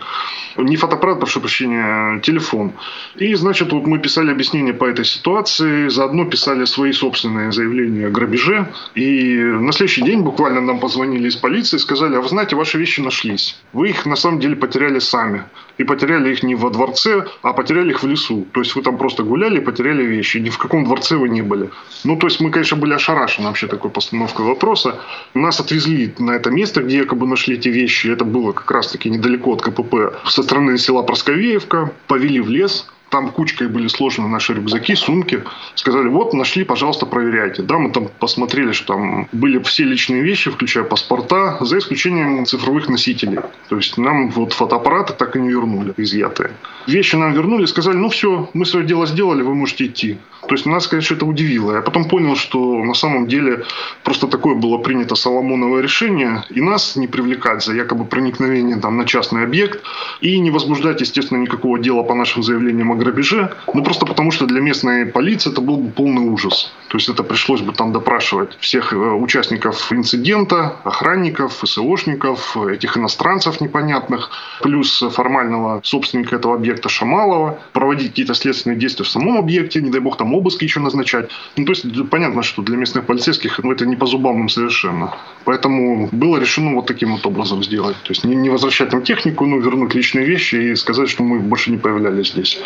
Не 0.58 0.78
фотоаппарат, 0.78 1.20
прошу 1.20 1.42
прощения, 1.42 2.20
телефон. 2.22 2.72
И, 3.16 3.34
значит, 3.36 3.74
вот 3.74 3.86
мы 3.86 4.00
писали 4.00 4.32
объяснение 4.32 4.74
по 4.74 4.86
этой 4.86 5.04
ситуации. 5.04 5.90
Заодно 5.90 6.26
писали 6.26 6.64
свои 6.64 6.94
собственные 6.94 7.52
заявления 7.52 8.08
о 8.08 8.10
грабеже. 8.10 8.72
И 8.96 9.51
на 9.60 9.72
следующий 9.72 10.04
день 10.04 10.22
буквально 10.22 10.62
нам 10.62 10.80
позвонили 10.80 11.28
из 11.28 11.36
полиции 11.36 11.78
и 11.78 11.80
сказали, 11.80 12.16
а 12.16 12.22
вы 12.22 12.28
знаете, 12.28 12.56
ваши 12.56 12.78
вещи 12.78 13.02
нашлись. 13.02 13.60
Вы 13.74 13.90
их 13.90 14.06
на 14.06 14.16
самом 14.16 14.40
деле 14.40 14.56
потеряли 14.56 15.00
сами. 15.00 15.44
И 15.78 15.84
потеряли 15.84 16.32
их 16.32 16.44
не 16.44 16.54
во 16.54 16.70
дворце, 16.70 17.26
а 17.42 17.54
потеряли 17.54 17.92
их 17.92 18.04
в 18.04 18.08
лесу. 18.08 18.46
То 18.52 18.60
есть 18.60 18.76
вы 18.76 18.84
там 18.84 18.98
просто 18.98 19.24
гуляли 19.24 19.58
и 19.58 19.64
потеряли 19.64 20.04
вещи. 20.04 20.38
Ни 20.38 20.50
в 20.50 20.58
каком 20.58 20.86
дворце 20.86 21.16
вы 21.16 21.30
не 21.30 21.42
были. 21.42 21.70
Ну, 22.04 22.18
то 22.18 22.28
есть 22.28 22.40
мы, 22.40 22.52
конечно, 22.52 22.78
были 22.78 22.94
ошарашены 22.94 23.48
вообще 23.48 23.68
такой 23.68 23.90
постановкой 23.90 24.46
вопроса. 24.46 25.00
Нас 25.34 25.60
отвезли 25.60 26.14
на 26.20 26.32
это 26.32 26.52
место, 26.52 26.84
где 26.84 26.98
якобы 26.98 27.26
нашли 27.26 27.56
эти 27.56 27.70
вещи. 27.70 28.08
Это 28.08 28.26
было 28.26 28.52
как 28.52 28.70
раз-таки 28.70 29.10
недалеко 29.10 29.54
от 29.54 29.62
КПП. 29.62 30.14
Со 30.26 30.44
стороны 30.44 30.78
села 30.78 31.02
Просковеевка. 31.02 31.92
Повели 32.08 32.42
в 32.42 32.50
лес 32.50 32.88
там 33.12 33.30
кучкой 33.30 33.68
были 33.68 33.88
сложены 33.88 34.28
наши 34.30 34.54
рюкзаки, 34.54 34.96
сумки. 34.96 35.44
Сказали, 35.76 36.08
вот, 36.08 36.34
нашли, 36.34 36.64
пожалуйста, 36.64 37.06
проверяйте. 37.06 37.62
Да, 37.62 37.78
мы 37.78 37.92
там 37.92 38.08
посмотрели, 38.20 38.72
что 38.72 38.94
там 38.94 39.28
были 39.34 39.60
все 39.60 39.84
личные 39.84 40.24
вещи, 40.24 40.50
включая 40.50 40.86
паспорта, 40.86 41.58
за 41.60 41.78
исключением 41.78 42.46
цифровых 42.46 42.88
носителей. 42.88 43.40
То 43.70 43.76
есть 43.76 43.98
нам 43.98 44.30
вот 44.30 44.54
фотоаппараты 44.54 45.14
так 45.14 45.36
и 45.36 45.40
не 45.40 45.50
вернули, 45.50 45.94
изъятые. 45.98 46.52
Вещи 46.88 47.18
нам 47.18 47.34
вернули, 47.34 47.66
сказали, 47.66 47.98
ну 47.98 48.10
все, 48.10 48.50
мы 48.54 48.66
свое 48.66 48.86
дело 48.86 49.06
сделали, 49.06 49.42
вы 49.42 49.56
можете 49.56 49.86
идти. 49.88 50.18
То 50.48 50.56
есть 50.56 50.66
нас, 50.66 50.88
конечно, 50.88 51.16
это 51.16 51.26
удивило. 51.26 51.76
Я 51.76 51.82
потом 51.82 52.06
понял, 52.06 52.36
что 52.36 52.84
на 52.84 52.94
самом 52.94 53.28
деле 53.28 53.66
просто 54.04 54.28
такое 54.28 54.56
было 54.56 54.78
принято 54.78 55.16
Соломоновое 55.16 55.82
решение, 55.82 56.44
и 56.50 56.62
нас 56.62 56.96
не 56.96 57.08
привлекать 57.08 57.64
за 57.64 57.74
якобы 57.74 58.06
проникновение 58.06 58.78
там, 58.78 58.98
на 58.98 59.06
частный 59.06 59.44
объект, 59.44 59.84
и 60.22 60.40
не 60.40 60.50
возбуждать, 60.50 61.02
естественно, 61.02 61.40
никакого 61.40 61.78
дела 61.78 62.04
по 62.04 62.16
нашим 62.16 62.42
заявлениям 62.42 62.92
о 62.92 62.96
грабеже, 63.02 63.54
ну 63.74 63.84
просто 63.84 64.06
потому, 64.06 64.32
что 64.32 64.46
для 64.46 64.62
местной 64.62 65.06
полиции 65.06 65.52
это 65.52 65.62
был 65.62 65.78
бы 65.78 65.92
полный 65.92 66.22
ужас. 66.22 66.72
То 66.90 66.98
есть 66.98 67.10
это 67.10 67.24
пришлось 67.24 67.62
бы 67.62 67.74
там 67.74 67.92
допрашивать 67.94 68.58
всех 68.60 68.94
э, 68.94 68.96
участников 68.96 69.92
инцидента, 69.92 70.76
охранников, 70.84 71.54
ФСОшников, 71.54 72.58
этих 72.58 72.98
иностранцев 72.98 73.62
непонятных, 73.62 74.30
плюс 74.62 75.04
формального 75.12 75.82
собственника 75.84 76.36
этого 76.36 76.56
объекта 76.56 76.90
Шамалова, 76.90 77.60
проводить 77.74 78.10
какие-то 78.10 78.34
следственные 78.34 78.78
действия 78.78 79.06
в 79.06 79.10
самом 79.10 79.38
объекте, 79.38 79.82
не 79.82 79.90
дай 79.90 80.02
бог 80.02 80.18
там 80.18 80.34
обыски 80.34 80.64
еще 80.64 80.80
назначать. 80.80 81.30
Ну, 81.58 81.66
то 81.66 81.72
есть 81.72 81.86
понятно, 82.10 82.44
что 82.44 82.62
для 82.62 82.78
местных 82.78 83.06
полицейских 83.06 83.60
ну, 83.64 83.72
это 83.72 83.86
не 83.86 83.96
по 83.96 84.06
зубам 84.06 84.42
им 84.42 84.50
совершенно. 84.50 85.16
Поэтому 85.46 86.10
было 86.12 86.38
решено 86.38 86.76
вот 86.76 86.88
таким 86.88 87.14
вот 87.14 87.26
образом 87.26 87.64
сделать. 87.64 87.96
То 88.04 88.12
есть 88.12 88.24
не, 88.24 88.36
не 88.36 88.50
возвращать 88.50 88.94
им 88.94 89.02
технику, 89.02 89.46
но 89.46 89.58
вернуть 89.58 89.96
личные 89.96 90.26
вещи 90.26 90.56
и 90.56 90.76
сказать, 90.76 91.10
что 91.10 91.24
мы 91.24 91.40
больше 91.40 91.72
не 91.72 91.78
появлялись 91.78 92.32
здесь. 92.32 92.60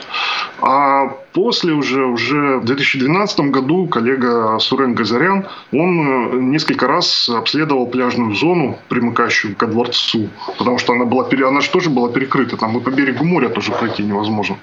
А 0.61 1.09
после 1.35 1.73
уже, 1.73 2.05
уже 2.05 2.57
в 2.57 2.65
2012 2.65 3.51
году 3.51 3.87
коллега 3.87 4.57
Сурен 4.59 4.95
Газарян, 4.95 5.45
он 5.73 5.99
э, 5.99 6.39
несколько 6.39 6.87
раз 6.87 7.29
обследовал 7.29 7.87
пляжную 7.87 8.33
зону, 8.33 8.79
примыкающую 8.87 9.53
к 9.55 9.67
дворцу, 9.67 10.29
потому 10.57 10.77
что 10.79 10.93
она, 10.93 11.03
была, 11.03 11.27
она 11.47 11.59
же 11.59 11.69
тоже 11.69 11.89
была 11.89 12.09
перекрыта, 12.09 12.55
там 12.55 12.77
и 12.77 12.81
по 12.81 12.89
берегу 12.89 13.25
моря 13.25 13.49
тоже 13.49 13.73
пройти 13.73 14.01
невозможно. 14.03 14.57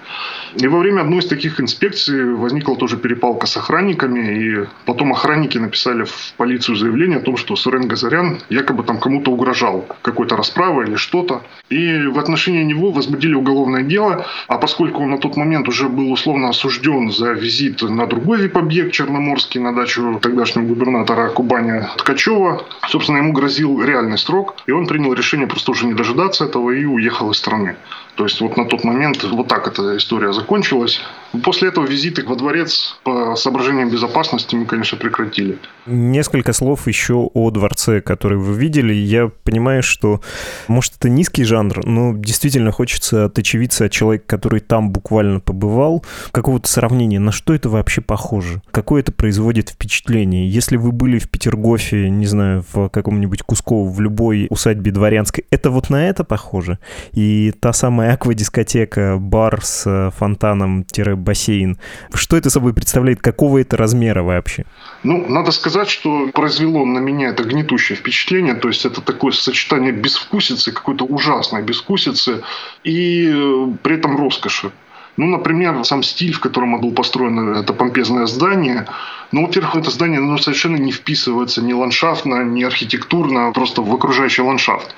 И 0.56 0.66
во 0.66 0.78
время 0.78 1.02
одной 1.02 1.18
из 1.18 1.26
таких 1.26 1.60
инспекций 1.60 2.34
возникла 2.34 2.74
тоже 2.76 2.96
перепалка 2.96 3.46
с 3.46 3.56
охранниками, 3.58 4.20
и 4.20 4.66
потом 4.86 5.12
охранники 5.12 5.58
написали 5.58 6.04
в 6.04 6.32
полицию 6.38 6.76
заявление 6.76 7.18
о 7.18 7.22
том, 7.22 7.36
что 7.36 7.54
Сурен 7.54 7.86
Газарян 7.86 8.38
якобы 8.48 8.82
там 8.82 8.98
кому-то 8.98 9.30
угрожал, 9.30 9.84
какой-то 10.00 10.36
расправой 10.36 10.86
или 10.86 10.96
что-то. 10.96 11.42
И 11.68 12.06
в 12.06 12.18
отношении 12.18 12.62
него 12.62 12.92
возбудили 12.92 13.34
уголовное 13.34 13.82
дело, 13.82 14.24
а 14.48 14.56
поскольку 14.56 15.02
он 15.02 15.10
на 15.10 15.18
тот 15.18 15.36
момент 15.36 15.68
уже 15.68 15.90
был 15.90 16.10
условно 16.10 16.48
осужден 16.62 17.10
за 17.10 17.32
визит 17.32 17.82
на 17.82 18.06
другой 18.06 18.38
вип-объект 18.38 18.92
Черноморский, 18.92 19.60
на 19.60 19.74
дачу 19.74 20.20
тогдашнего 20.22 20.66
губернатора 20.66 21.28
Кубани 21.30 21.88
Ткачева. 21.98 22.64
Собственно, 22.88 23.16
ему 23.16 23.32
грозил 23.32 23.82
реальный 23.82 24.16
срок, 24.16 24.54
и 24.66 24.70
он 24.70 24.86
принял 24.86 25.12
решение 25.12 25.48
просто 25.48 25.72
уже 25.72 25.86
не 25.86 25.94
дожидаться 25.94 26.44
этого 26.44 26.70
и 26.70 26.84
уехал 26.84 27.32
из 27.32 27.38
страны. 27.38 27.74
То 28.16 28.24
есть 28.24 28.40
вот 28.40 28.56
на 28.56 28.66
тот 28.66 28.84
момент 28.84 29.24
вот 29.24 29.48
так 29.48 29.66
эта 29.66 29.96
история 29.96 30.32
закончилась. 30.32 31.00
После 31.42 31.68
этого 31.68 31.86
визиты 31.86 32.22
во 32.26 32.36
дворец 32.36 32.98
по 33.04 33.36
соображениям 33.36 33.88
безопасности 33.88 34.54
мы, 34.54 34.66
конечно, 34.66 34.98
прекратили. 34.98 35.58
Несколько 35.86 36.52
слов 36.52 36.86
еще 36.86 37.30
о 37.32 37.50
дворце, 37.50 38.02
который 38.02 38.36
вы 38.36 38.54
видели. 38.54 38.92
Я 38.92 39.30
понимаю, 39.44 39.82
что, 39.82 40.20
может, 40.68 40.96
это 40.98 41.08
низкий 41.08 41.44
жанр, 41.44 41.86
но 41.86 42.12
действительно 42.14 42.70
хочется 42.70 43.24
от 43.24 43.38
очевидца, 43.38 43.86
от 43.86 43.92
человека, 43.92 44.24
который 44.26 44.60
там 44.60 44.90
буквально 44.90 45.40
побывал, 45.40 46.04
какого-то 46.32 46.68
сравнения, 46.68 47.18
на 47.18 47.32
что 47.32 47.54
это 47.54 47.70
вообще 47.70 48.02
похоже, 48.02 48.60
какое 48.70 49.00
это 49.00 49.10
производит 49.12 49.70
впечатление. 49.70 50.48
Если 50.48 50.76
вы 50.76 50.92
были 50.92 51.18
в 51.18 51.30
Петергофе, 51.30 52.10
не 52.10 52.26
знаю, 52.26 52.64
в 52.72 52.88
каком-нибудь 52.90 53.42
Кусково, 53.42 53.88
в 53.88 54.00
любой 54.00 54.48
усадьбе 54.50 54.92
дворянской, 54.92 55.46
это 55.50 55.70
вот 55.70 55.88
на 55.88 56.08
это 56.08 56.24
похоже? 56.24 56.78
И 57.12 57.54
та 57.58 57.72
самая 57.72 58.01
самая 58.02 58.14
аквадискотека, 58.14 59.18
бар 59.18 59.60
с 59.62 59.86
э, 59.86 60.10
фонтаном-бассейн. 60.18 61.78
Что 62.12 62.36
это 62.36 62.50
собой 62.50 62.74
представляет? 62.74 63.20
Какого 63.20 63.58
это 63.58 63.76
размера 63.76 64.24
вообще? 64.24 64.64
Ну, 65.04 65.24
надо 65.28 65.52
сказать, 65.52 65.88
что 65.88 66.28
произвело 66.34 66.84
на 66.84 66.98
меня 66.98 67.28
это 67.28 67.44
гнетущее 67.44 67.96
впечатление. 67.96 68.54
То 68.54 68.68
есть, 68.68 68.84
это 68.84 69.00
такое 69.02 69.32
сочетание 69.32 69.92
безвкусицы, 69.92 70.72
какой-то 70.72 71.04
ужасной 71.04 71.62
безвкусицы 71.62 72.42
и 72.82 73.30
э, 73.32 73.66
при 73.82 73.94
этом 73.94 74.16
роскоши. 74.16 74.72
Ну, 75.16 75.26
например, 75.26 75.84
сам 75.84 76.02
стиль, 76.02 76.32
в 76.32 76.40
котором 76.40 76.80
было 76.80 76.90
построено 76.90 77.60
это 77.60 77.72
помпезное 77.72 78.26
здание. 78.26 78.86
Ну, 79.30 79.46
во-первых, 79.46 79.76
это 79.76 79.90
здание 79.90 80.20
ну, 80.20 80.38
совершенно 80.38 80.76
не 80.76 80.90
вписывается 80.90 81.62
ни 81.62 81.72
ландшафтно, 81.72 82.42
ни 82.44 82.64
архитектурно, 82.64 83.48
а 83.48 83.52
просто 83.52 83.82
в 83.82 83.94
окружающий 83.94 84.42
ландшафт. 84.42 84.94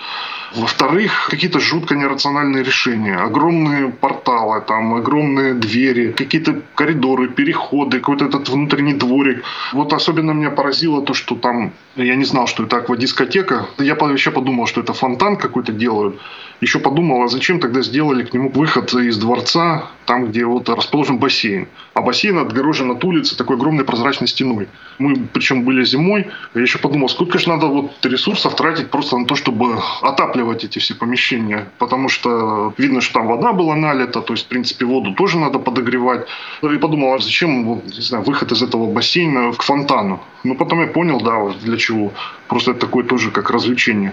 Во-вторых, 0.54 1.26
какие-то 1.30 1.58
жутко 1.58 1.96
нерациональные 1.96 2.62
решения. 2.62 3.16
Огромные 3.16 3.88
порталы, 3.88 4.60
там, 4.60 4.94
огромные 4.94 5.54
двери, 5.54 6.12
какие-то 6.12 6.62
коридоры, 6.76 7.28
переходы, 7.28 7.98
какой-то 7.98 8.26
этот 8.26 8.48
внутренний 8.48 8.94
дворик. 8.94 9.42
Вот 9.72 9.92
особенно 9.92 10.30
меня 10.30 10.50
поразило 10.50 11.02
то, 11.02 11.12
что 11.12 11.34
там, 11.34 11.72
я 11.96 12.14
не 12.14 12.24
знал, 12.24 12.46
что 12.46 12.62
это 12.62 12.76
аквадискотека. 12.76 13.66
Я 13.78 13.96
вообще 13.96 14.30
подумал, 14.30 14.66
что 14.66 14.80
это 14.80 14.92
фонтан 14.92 15.36
какой-то 15.38 15.72
делают. 15.72 16.20
Еще 16.60 16.78
подумал, 16.78 17.24
а 17.24 17.28
зачем 17.28 17.58
тогда 17.58 17.82
сделали 17.82 18.24
к 18.24 18.32
нему 18.32 18.48
выход 18.48 18.94
из 18.94 19.18
дворца, 19.18 19.90
там, 20.06 20.26
где 20.26 20.44
вот 20.44 20.68
расположен 20.68 21.18
бассейн. 21.18 21.66
А 21.94 22.00
бассейн 22.00 22.38
отгорожен 22.38 22.92
от 22.92 23.04
улицы 23.04 23.36
такой 23.36 23.56
огромной 23.56 23.84
прозрачной 23.84 24.28
стеной. 24.28 24.68
Мы, 24.98 25.16
причем, 25.32 25.64
были 25.64 25.84
зимой. 25.84 26.28
Я 26.54 26.62
еще 26.62 26.78
подумал, 26.78 27.08
сколько 27.08 27.38
же 27.38 27.48
надо 27.48 27.66
вот 27.66 28.06
ресурсов 28.06 28.54
тратить 28.54 28.90
просто 28.90 29.18
на 29.18 29.26
то, 29.26 29.34
чтобы 29.34 29.80
отапливать 30.00 30.43
эти 30.52 30.78
все 30.78 30.94
помещения. 30.94 31.66
Потому 31.78 32.08
что 32.08 32.74
видно, 32.76 33.00
что 33.00 33.14
там 33.14 33.26
вода 33.28 33.52
была 33.52 33.76
налита, 33.76 34.20
то 34.20 34.34
есть, 34.34 34.46
в 34.46 34.48
принципе, 34.48 34.84
воду 34.84 35.14
тоже 35.14 35.38
надо 35.38 35.58
подогревать. 35.58 36.26
И 36.62 36.78
подумал, 36.78 37.14
а 37.14 37.18
зачем, 37.18 37.82
не 37.84 38.02
знаю, 38.02 38.24
выход 38.24 38.52
из 38.52 38.62
этого 38.62 38.92
бассейна 38.92 39.52
к 39.52 39.62
фонтану. 39.62 40.20
Ну, 40.44 40.54
потом 40.54 40.80
я 40.80 40.86
понял, 40.86 41.20
да, 41.20 41.48
для 41.62 41.76
чего. 41.78 42.12
Просто 42.54 42.70
это 42.70 42.86
такое 42.86 43.02
тоже 43.02 43.32
как 43.32 43.50
развлечение. 43.50 44.12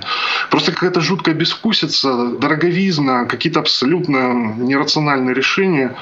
Просто 0.49 0.71
какая-то 0.71 0.99
жуткая 0.99 1.35
безвкусица, 1.35 2.31
дороговизна, 2.39 3.25
какие-то 3.25 3.59
абсолютно 3.59 4.55
нерациональные 4.57 5.35
решения. 5.35 5.93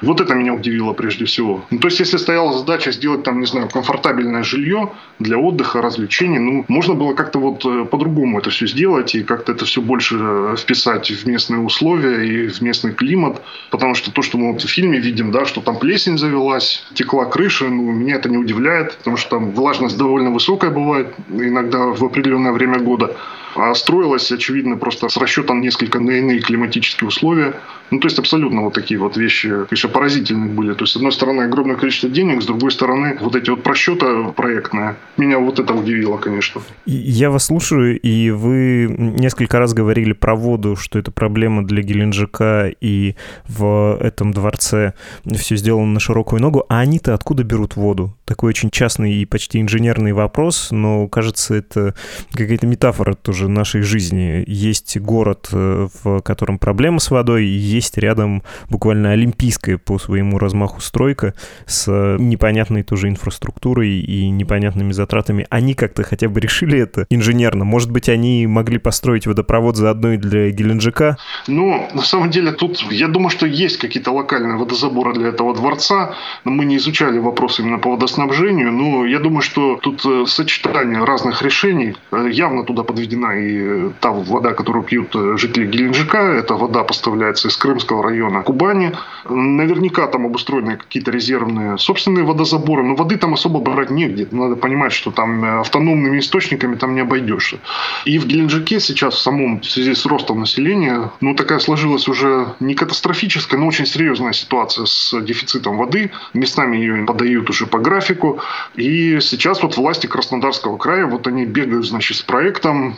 Вот 0.00 0.20
это 0.20 0.34
меня 0.34 0.54
удивило 0.54 0.92
прежде 0.92 1.24
всего. 1.24 1.64
Ну, 1.70 1.80
то 1.80 1.88
есть, 1.88 1.98
если 1.98 2.16
стояла 2.16 2.56
задача 2.56 2.92
сделать 2.92 3.24
там, 3.24 3.40
не 3.40 3.46
знаю, 3.46 3.68
комфортабельное 3.68 4.44
жилье 4.44 4.92
для 5.18 5.38
отдыха, 5.38 5.82
развлечений, 5.82 6.38
ну, 6.38 6.64
можно 6.68 6.94
было 6.94 7.14
как-то 7.14 7.40
вот 7.40 7.66
э, 7.66 7.84
по-другому 7.84 8.38
это 8.38 8.50
все 8.50 8.68
сделать 8.68 9.16
и 9.16 9.24
как-то 9.24 9.50
это 9.50 9.64
все 9.64 9.80
больше 9.80 10.18
э, 10.20 10.54
вписать 10.56 11.10
в 11.10 11.26
местные 11.26 11.58
условия 11.58 12.24
и 12.24 12.46
в 12.46 12.60
местный 12.62 12.92
климат. 12.92 13.42
Потому 13.72 13.96
что 13.96 14.12
то, 14.12 14.22
что 14.22 14.38
мы 14.38 14.52
вот 14.52 14.62
в 14.62 14.68
фильме 14.68 15.00
видим, 15.00 15.32
да, 15.32 15.46
что 15.46 15.60
там 15.60 15.80
плесень 15.80 16.16
завелась, 16.16 16.86
текла 16.94 17.24
крыша, 17.24 17.64
ну, 17.64 17.90
меня 17.90 18.14
это 18.14 18.28
не 18.28 18.38
удивляет, 18.38 18.98
потому 18.98 19.16
что 19.16 19.30
там 19.30 19.50
влажность 19.50 19.98
довольно 19.98 20.30
высокая 20.30 20.70
бывает 20.70 21.08
иногда 21.28 21.87
в 21.94 22.04
определенное 22.04 22.52
время 22.52 22.78
года. 22.78 23.16
А 23.56 23.74
строилась, 23.74 24.30
очевидно, 24.30 24.76
просто 24.76 25.08
с 25.08 25.16
расчетом 25.16 25.60
несколько 25.60 26.00
на 26.00 26.10
иные 26.10 26.40
климатические 26.40 27.08
условия. 27.08 27.54
Ну, 27.90 28.00
то 28.00 28.06
есть 28.06 28.18
абсолютно 28.18 28.62
вот 28.62 28.74
такие 28.74 29.00
вот 29.00 29.16
вещи, 29.16 29.48
конечно, 29.68 29.88
поразительные 29.88 30.50
были. 30.50 30.74
То 30.74 30.84
есть, 30.84 30.92
с 30.92 30.96
одной 30.96 31.12
стороны, 31.12 31.42
огромное 31.42 31.76
количество 31.76 32.10
денег, 32.10 32.42
с 32.42 32.46
другой 32.46 32.70
стороны, 32.70 33.18
вот 33.20 33.34
эти 33.34 33.48
вот 33.50 33.62
просчеты 33.62 34.06
проектные. 34.36 34.96
Меня 35.16 35.38
вот 35.38 35.58
это 35.58 35.72
удивило, 35.72 36.18
конечно. 36.18 36.60
Я 36.84 37.30
вас 37.30 37.46
слушаю, 37.46 37.98
и 37.98 38.30
вы 38.30 38.94
несколько 38.98 39.58
раз 39.58 39.72
говорили 39.72 40.12
про 40.12 40.34
воду, 40.34 40.76
что 40.76 40.98
это 40.98 41.10
проблема 41.10 41.64
для 41.64 41.82
Геленджика, 41.82 42.70
и 42.80 43.14
в 43.48 43.98
этом 44.00 44.32
дворце 44.32 44.92
все 45.36 45.56
сделано 45.56 45.86
на 45.86 46.00
широкую 46.00 46.42
ногу. 46.42 46.64
А 46.68 46.80
они-то 46.80 47.14
откуда 47.14 47.42
берут 47.42 47.76
воду? 47.76 48.14
Такой 48.26 48.50
очень 48.50 48.70
частный 48.70 49.14
и 49.14 49.24
почти 49.24 49.60
инженерный 49.60 50.12
вопрос, 50.12 50.68
но, 50.70 51.08
кажется, 51.08 51.54
это 51.54 51.94
какая-то 52.32 52.66
метафора 52.66 53.14
тоже 53.14 53.37
нашей 53.46 53.82
жизни. 53.82 54.42
Есть 54.46 54.98
город, 54.98 55.48
э, 55.52 55.88
в 56.02 56.20
котором 56.22 56.58
проблема 56.58 56.98
с 56.98 57.10
водой, 57.10 57.46
и 57.46 57.56
есть 57.56 57.98
рядом 57.98 58.42
буквально 58.68 59.12
олимпийская 59.12 59.78
по 59.78 59.98
своему 59.98 60.38
размаху 60.38 60.80
стройка 60.80 61.34
с 61.66 61.88
непонятной 62.18 62.82
тоже 62.82 63.08
инфраструктурой 63.08 64.00
и 64.00 64.28
непонятными 64.30 64.92
затратами. 64.92 65.46
Они 65.50 65.74
как-то 65.74 66.02
хотя 66.02 66.28
бы 66.28 66.40
решили 66.40 66.78
это 66.78 67.06
инженерно? 67.10 67.64
Может 67.64 67.90
быть, 67.90 68.08
они 68.08 68.46
могли 68.46 68.78
построить 68.78 69.26
водопровод 69.26 69.76
заодно 69.76 70.14
и 70.14 70.16
для 70.16 70.50
Геленджика? 70.50 71.18
Ну, 71.46 71.88
на 71.92 72.02
самом 72.02 72.30
деле, 72.30 72.52
тут 72.52 72.80
я 72.90 73.08
думаю, 73.08 73.30
что 73.30 73.46
есть 73.46 73.76
какие-то 73.76 74.12
локальные 74.12 74.56
водозаборы 74.56 75.12
для 75.14 75.28
этого 75.28 75.54
дворца. 75.54 76.14
Но 76.44 76.50
мы 76.50 76.64
не 76.64 76.76
изучали 76.76 77.18
вопрос 77.18 77.60
именно 77.60 77.78
по 77.78 77.90
водоснабжению. 77.90 78.72
Но 78.72 79.06
я 79.06 79.18
думаю, 79.18 79.42
что 79.42 79.76
тут 79.76 80.04
э, 80.04 80.24
сочетание 80.26 81.04
разных 81.04 81.42
решений. 81.42 81.96
Э, 82.10 82.28
явно 82.30 82.64
туда 82.64 82.82
подведена 82.82 83.27
и 83.36 83.90
та 84.00 84.10
вода, 84.10 84.52
которую 84.52 84.84
пьют 84.84 85.14
э, 85.14 85.36
жители 85.36 85.66
Геленджика. 85.66 86.18
Эта 86.18 86.54
вода 86.54 86.84
поставляется 86.84 87.48
из 87.48 87.56
Крымского 87.56 88.02
района 88.02 88.42
Кубани. 88.42 88.92
Наверняка 89.28 90.06
там 90.06 90.26
обустроены 90.26 90.76
какие-то 90.76 91.10
резервные 91.10 91.78
собственные 91.78 92.24
водозаборы, 92.24 92.82
но 92.82 92.94
воды 92.94 93.16
там 93.16 93.34
особо 93.34 93.60
брать 93.60 93.90
негде. 93.90 94.28
Надо 94.30 94.56
понимать, 94.56 94.92
что 94.92 95.10
там 95.10 95.44
э, 95.44 95.60
автономными 95.60 96.18
источниками 96.18 96.76
там 96.76 96.94
не 96.94 97.00
обойдешься. 97.00 97.58
И 98.04 98.18
в 98.18 98.26
Геленджике 98.26 98.80
сейчас 98.80 99.14
в 99.14 99.18
самом, 99.18 99.60
в 99.60 99.66
связи 99.66 99.94
с 99.94 100.06
ростом 100.06 100.40
населения, 100.40 101.10
ну 101.20 101.34
такая 101.34 101.58
сложилась 101.58 102.08
уже 102.08 102.54
не 102.60 102.74
катастрофическая, 102.74 103.58
но 103.58 103.66
очень 103.66 103.86
серьезная 103.86 104.32
ситуация 104.32 104.86
с 104.86 105.20
дефицитом 105.20 105.76
воды. 105.76 106.10
Местами 106.34 106.76
ее 106.76 107.04
подают 107.04 107.50
уже 107.50 107.66
по 107.66 107.78
графику. 107.78 108.40
И 108.74 109.20
сейчас 109.20 109.62
вот 109.62 109.76
власти 109.76 110.06
Краснодарского 110.06 110.76
края, 110.76 111.06
вот 111.06 111.26
они 111.26 111.44
бегают, 111.44 111.86
значит, 111.86 112.16
с 112.16 112.22
проектом 112.22 112.94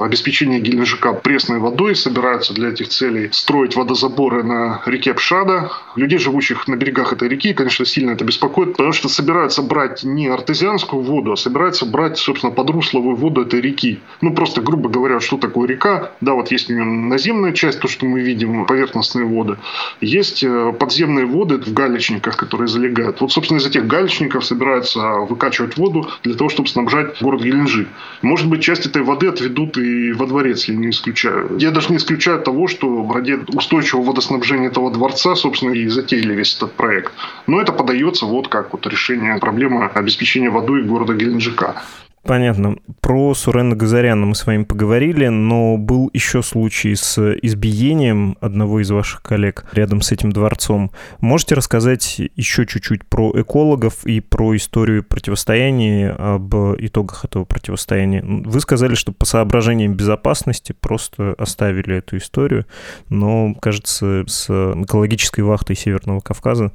Геленджика 0.61 1.13
пресной 1.13 1.59
водой, 1.59 1.95
собираются 1.95 2.55
для 2.55 2.71
этих 2.71 2.89
целей 2.89 3.31
строить 3.33 3.77
водозаборы 3.77 4.43
на 4.43 4.83
реке 4.87 5.15
Пшада. 5.15 5.71
Людей, 5.97 6.19
живущих 6.19 6.69
на 6.69 6.77
берегах 6.77 7.13
этой 7.13 7.29
реки, 7.29 7.53
конечно, 7.53 7.85
сильно 7.85 8.13
это 8.13 8.25
беспокоит, 8.25 8.73
потому 8.73 8.93
что 8.93 9.09
собираются 9.09 9.63
брать 9.63 10.05
не 10.05 10.29
артезианскую 10.29 11.03
воду, 11.03 11.33
а 11.33 11.37
собираются 11.37 11.87
брать, 11.87 12.19
собственно, 12.19 12.53
подрусловую 12.53 13.17
воду 13.17 13.43
этой 13.43 13.61
реки. 13.61 14.01
Ну, 14.21 14.35
просто, 14.35 14.61
грубо 14.61 14.89
говоря, 14.89 15.21
что 15.21 15.37
такое 15.37 15.69
река? 15.69 16.13
Да, 16.21 16.35
вот 16.35 16.51
есть 16.51 16.71
у 16.71 16.75
нее 16.75 16.85
наземная 16.85 17.53
часть, 17.53 17.81
то, 17.81 17.89
что 17.89 18.07
мы 18.07 18.21
видим, 18.21 18.67
поверхностные 18.67 19.25
воды. 19.27 19.57
Есть 20.01 20.43
э, 20.43 20.73
подземные 20.79 21.27
воды 21.27 21.59
в 21.59 21.73
галечниках, 21.73 22.37
которые 22.37 22.69
залегают. 22.69 23.21
Вот, 23.21 23.33
собственно, 23.33 23.59
из 23.59 23.67
этих 23.67 23.87
галечников 23.87 24.45
собираются 24.45 25.01
выкачивать 25.01 25.77
воду 25.77 26.09
для 26.23 26.35
того, 26.35 26.51
чтобы 26.51 26.69
снабжать 26.69 27.21
город 27.21 27.43
Геленджик. 27.43 27.89
Может 28.23 28.49
быть, 28.49 28.63
часть 28.63 28.87
этой 28.87 29.03
воды 29.03 29.29
отведут 29.29 29.77
и 29.79 30.10
во 30.13 30.27
дворец, 30.27 30.65
я 30.65 30.75
не 30.75 30.91
исключаю. 30.91 31.57
Я 31.59 31.71
даже 31.71 31.91
не 31.91 31.97
исключаю 31.97 32.41
того, 32.41 32.69
что 32.69 33.11
ради 33.13 33.39
устойчивого 33.55 34.07
водоснабжения 34.07 34.41
снабжения 34.41 34.69
этого 34.69 34.91
дворца, 34.91 35.35
собственно, 35.35 35.73
и 35.73 35.89
затеяли 35.89 36.35
весь 36.35 36.57
этот 36.57 36.73
проект. 36.73 37.13
Но 37.47 37.61
это 37.61 37.73
подается 37.73 38.27
вот 38.27 38.49
как 38.49 38.73
вот 38.73 38.87
решение 38.87 39.39
проблемы 39.39 39.87
обеспечения 39.87 40.51
водой 40.51 40.83
города 40.83 41.15
Геленджика. 41.15 41.83
Понятно. 42.23 42.77
Про 43.01 43.35
Сурена 43.35 43.75
Газаряна 43.75 44.27
мы 44.27 44.35
с 44.35 44.47
вами 44.47 44.65
поговорили, 44.65 45.27
но 45.29 45.79
был 45.79 46.11
еще 46.13 46.43
случай 46.43 46.95
с 46.95 47.19
избиением 47.43 48.37
одного 48.41 48.81
из 48.81 48.91
ваших 48.91 49.23
коллег 49.23 49.65
рядом 49.73 50.03
с 50.03 50.13
этим 50.13 50.31
дворцом. 50.31 50.93
Можете 51.21 51.55
рассказать 51.55 52.21
еще 52.37 52.67
чуть-чуть 52.67 53.07
про 53.07 53.33
экологов 53.41 54.05
и 54.05 54.21
про 54.21 54.55
историю 54.55 55.03
противостояния, 55.03 56.11
об 56.11 56.55
итогах 56.79 57.25
этого 57.25 57.45
противостояния? 57.45 58.23
Вы 58.23 58.61
сказали, 58.61 58.95
что 58.95 59.13
по 59.13 59.25
соображениям 59.25 59.95
безопасности 59.95 60.75
просто 60.79 61.35
оставили 61.39 61.97
эту 61.97 62.19
историю, 62.19 62.67
но, 63.09 63.55
кажется, 63.55 64.25
с 64.27 64.49
экологической 64.51 65.41
вахтой 65.41 65.75
Северного 65.75 66.21
Кавказа 66.21 66.73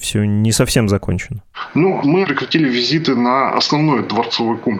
все 0.00 0.24
не 0.24 0.50
совсем 0.52 0.88
закончено. 0.88 1.42
Ну, 1.74 2.00
мы 2.02 2.26
прекратили 2.26 2.68
визиты 2.68 3.14
на 3.14 3.52
основной 3.52 4.06
дворцовый 4.06 4.58
комплекс, 4.58 4.79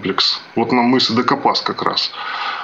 вот 0.57 0.73
на 0.73 0.83
мысе 0.83 1.15
Декапас 1.15 1.61
как 1.61 1.83
раз. 1.83 2.13